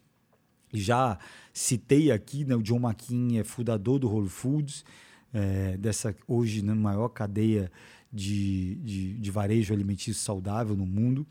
Já 0.72 1.18
citei 1.52 2.10
aqui, 2.10 2.44
né, 2.44 2.54
o 2.54 2.62
John 2.62 2.78
McKean 2.78 3.38
é 3.38 3.44
fundador 3.44 3.98
do 3.98 4.08
Whole 4.08 4.28
Foods, 4.28 4.84
é, 5.32 5.76
dessa 5.76 6.14
hoje 6.26 6.62
né, 6.62 6.72
maior 6.74 7.08
cadeia 7.08 7.70
de, 8.12 8.76
de, 8.76 9.18
de, 9.18 9.30
varejo 9.30 9.74
alimentício 9.74 10.22
saudável 10.22 10.76
no 10.76 10.86
mundo. 10.86 11.26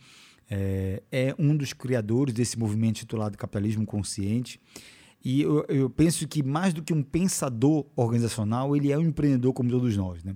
É, 0.50 1.02
é, 1.12 1.36
um 1.38 1.56
dos 1.56 1.74
criadores 1.74 2.34
desse 2.34 2.58
movimento 2.60 2.98
titulado 2.98 3.38
Capitalismo 3.38 3.86
Consciente. 3.86 4.60
E 5.24 5.42
eu, 5.42 5.66
eu 5.68 5.90
penso 5.90 6.28
que 6.28 6.42
mais 6.42 6.74
do 6.74 6.82
que 6.82 6.94
um 6.94 7.04
pensador 7.04 7.86
organizacional, 7.96 8.76
ele 8.76 8.92
é 8.92 8.98
um 8.98 9.02
empreendedor 9.02 9.54
como 9.54 9.70
todos 9.70 9.96
nós. 9.96 10.24
Né? 10.24 10.36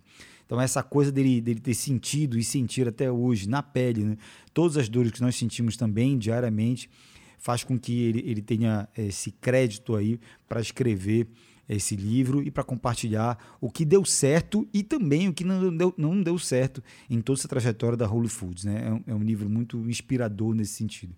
Então, 0.54 0.62
essa 0.62 0.84
coisa 0.84 1.12
dele, 1.12 1.42
dele 1.42 1.60
ter 1.60 1.74
sentido 1.74 2.38
e 2.38 2.44
sentir 2.44 2.88
até 2.88 3.12
hoje, 3.12 3.50
na 3.50 3.64
pele, 3.64 4.04
né? 4.04 4.18
todas 4.54 4.78
as 4.78 4.88
dores 4.88 5.12
que 5.12 5.20
nós 5.20 5.36
sentimos 5.36 5.76
também 5.76 6.16
diariamente, 6.16 6.92
faz 7.40 7.64
com 7.64 7.80
que 7.80 8.04
ele, 8.04 8.20
ele 8.24 8.40
tenha 8.40 8.88
esse 8.96 9.32
crédito 9.32 9.96
aí 9.96 10.20
para 10.48 10.62
escrever 10.62 11.28
esse 11.68 11.96
livro 11.96 12.44
e 12.44 12.52
para 12.52 12.64
compartilhar 12.64 13.36
o 13.60 13.68
que 13.68 13.84
deu 13.84 14.06
certo 14.06 14.68
e 14.72 14.84
também 14.84 15.28
o 15.28 15.34
que 15.34 15.44
não 15.44 15.76
deu, 15.76 15.92
não 15.98 16.22
deu 16.22 16.38
certo 16.38 16.84
em 17.10 17.20
toda 17.20 17.40
essa 17.40 17.48
trajetória 17.48 17.98
da 17.98 18.08
Holy 18.08 18.30
Foods. 18.30 18.64
Né? 18.64 18.86
É, 18.86 18.94
um, 18.94 19.04
é 19.08 19.16
um 19.16 19.24
livro 19.24 19.50
muito 19.50 19.80
inspirador 19.90 20.54
nesse 20.54 20.74
sentido. 20.74 21.16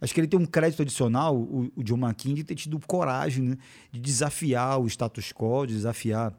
Acho 0.00 0.14
que 0.14 0.20
ele 0.20 0.28
tem 0.28 0.40
um 0.40 0.46
crédito 0.46 0.80
adicional, 0.80 1.36
o, 1.36 1.70
o 1.76 1.84
John 1.84 1.98
McKean, 1.98 2.32
de 2.32 2.42
ter 2.42 2.54
tido 2.54 2.80
coragem 2.86 3.50
né? 3.50 3.58
de 3.92 4.00
desafiar 4.00 4.80
o 4.80 4.86
status 4.86 5.30
quo, 5.30 5.66
de 5.66 5.74
desafiar 5.74 6.32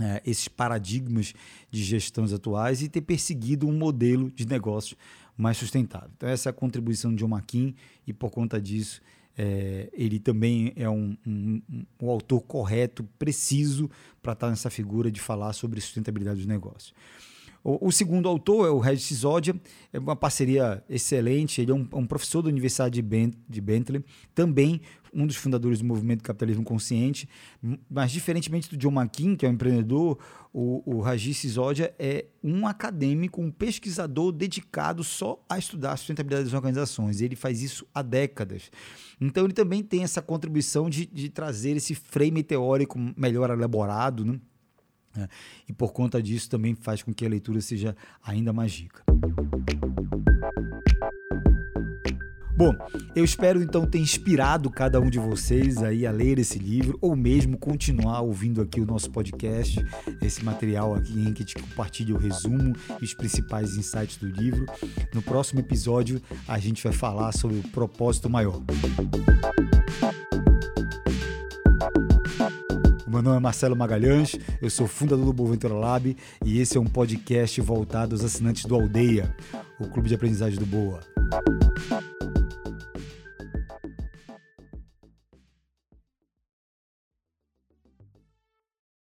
é, 0.00 0.22
esses 0.24 0.48
paradigmas 0.48 1.34
de 1.70 1.82
gestões 1.82 2.32
atuais 2.32 2.82
e 2.82 2.88
ter 2.88 3.00
perseguido 3.00 3.66
um 3.66 3.72
modelo 3.72 4.30
de 4.30 4.46
negócio 4.46 4.96
mais 5.36 5.56
sustentável. 5.56 6.10
Então, 6.16 6.28
essa 6.28 6.48
é 6.48 6.50
a 6.50 6.52
contribuição 6.52 7.14
de 7.14 7.22
John 7.22 7.28
McKean 7.28 7.74
e, 8.06 8.12
por 8.12 8.30
conta 8.30 8.60
disso, 8.60 9.00
é, 9.36 9.88
ele 9.92 10.18
também 10.18 10.72
é 10.74 10.90
um, 10.90 11.16
um, 11.24 11.62
um, 12.02 12.10
autor 12.10 12.40
correto, 12.40 13.04
preciso, 13.18 13.88
para 14.20 14.32
estar 14.32 14.50
nessa 14.50 14.68
figura 14.68 15.12
de 15.12 15.20
falar 15.20 15.52
sobre 15.52 15.80
sustentabilidade 15.80 16.38
dos 16.38 16.46
negócios. 16.46 16.92
O, 17.62 17.88
o, 17.88 17.92
segundo 17.92 18.28
autor 18.28 18.66
é 18.66 18.70
o 18.70 18.78
Regis 18.78 19.04
Sisodia, 19.04 19.54
é 19.92 19.98
uma 19.98 20.16
parceria 20.16 20.82
excelente. 20.88 21.60
Ele 21.60 21.72
é 21.72 21.74
um, 21.74 21.86
um 21.92 22.06
professor 22.06 22.42
da 22.42 22.48
Universidade 22.48 22.94
de, 22.94 23.02
ben, 23.02 23.32
de, 23.48 23.60
Bentley, 23.60 24.04
também 24.34 24.80
um 25.12 25.26
dos 25.26 25.36
fundadores 25.36 25.78
do 25.78 25.84
movimento 25.84 26.22
Capitalismo 26.22 26.62
Consciente. 26.62 27.28
Mas, 27.90 28.12
diferentemente 28.12 28.70
do 28.70 28.76
John 28.76 28.92
McKean, 28.92 29.36
que 29.36 29.46
é 29.46 29.48
um 29.48 29.52
empreendedor, 29.52 30.18
o, 30.52 30.82
o 30.84 31.00
Regis 31.00 31.38
Sisodia 31.38 31.94
é 31.98 32.26
um 32.42 32.66
acadêmico, 32.66 33.40
um 33.40 33.50
pesquisador 33.50 34.32
dedicado 34.32 35.02
só 35.02 35.42
a 35.48 35.58
estudar 35.58 35.92
a 35.92 35.96
sustentabilidade 35.96 36.44
das 36.44 36.54
organizações. 36.54 37.20
Ele 37.20 37.36
faz 37.36 37.62
isso 37.62 37.86
há 37.94 38.02
décadas. 38.02 38.70
Então, 39.20 39.44
ele 39.44 39.54
também 39.54 39.82
tem 39.82 40.04
essa 40.04 40.22
contribuição 40.22 40.88
de, 40.88 41.06
de 41.06 41.28
trazer 41.28 41.76
esse 41.76 41.94
frame 41.94 42.42
teórico 42.42 42.98
melhor 43.16 43.50
elaborado, 43.50 44.24
né? 44.24 44.38
Né? 45.18 45.28
E 45.68 45.72
por 45.72 45.92
conta 45.92 46.22
disso 46.22 46.48
também 46.48 46.76
faz 46.76 47.02
com 47.02 47.12
que 47.12 47.26
a 47.26 47.28
leitura 47.28 47.60
seja 47.60 47.96
ainda 48.22 48.52
mais 48.52 48.72
rica. 48.72 49.02
Bom, 52.56 52.74
eu 53.14 53.24
espero 53.24 53.62
então 53.62 53.86
ter 53.86 53.98
inspirado 53.98 54.68
cada 54.68 55.00
um 55.00 55.08
de 55.08 55.18
vocês 55.18 55.80
aí 55.80 56.04
a 56.04 56.10
ler 56.10 56.40
esse 56.40 56.58
livro 56.58 56.98
ou 57.00 57.14
mesmo 57.14 57.56
continuar 57.56 58.20
ouvindo 58.20 58.60
aqui 58.60 58.80
o 58.80 58.86
nosso 58.86 59.10
podcast, 59.12 59.84
esse 60.20 60.44
material 60.44 60.94
aqui 60.94 61.20
em 61.20 61.32
que 61.32 61.44
te 61.44 61.54
compartilho 61.54 62.16
o 62.16 62.18
resumo 62.18 62.74
e 63.00 63.04
os 63.04 63.14
principais 63.14 63.76
insights 63.76 64.16
do 64.16 64.26
livro. 64.26 64.66
No 65.14 65.22
próximo 65.22 65.60
episódio 65.60 66.20
a 66.48 66.58
gente 66.58 66.82
vai 66.82 66.92
falar 66.92 67.30
sobre 67.30 67.58
o 67.58 67.68
propósito 67.68 68.28
maior. 68.28 68.60
Meu 73.18 73.24
nome 73.24 73.38
é 73.38 73.40
Marcelo 73.40 73.74
Magalhães, 73.74 74.38
eu 74.62 74.70
sou 74.70 74.86
fundador 74.86 75.24
do 75.24 75.32
Boaventura 75.32 75.74
Lab 75.74 76.16
e 76.44 76.60
esse 76.60 76.76
é 76.78 76.80
um 76.80 76.84
podcast 76.84 77.60
voltado 77.60 78.14
aos 78.14 78.22
assinantes 78.22 78.64
do 78.64 78.76
Aldeia, 78.76 79.34
o 79.80 79.88
clube 79.88 80.08
de 80.08 80.14
aprendizagem 80.14 80.56
do 80.56 80.64
Boa. 80.64 81.00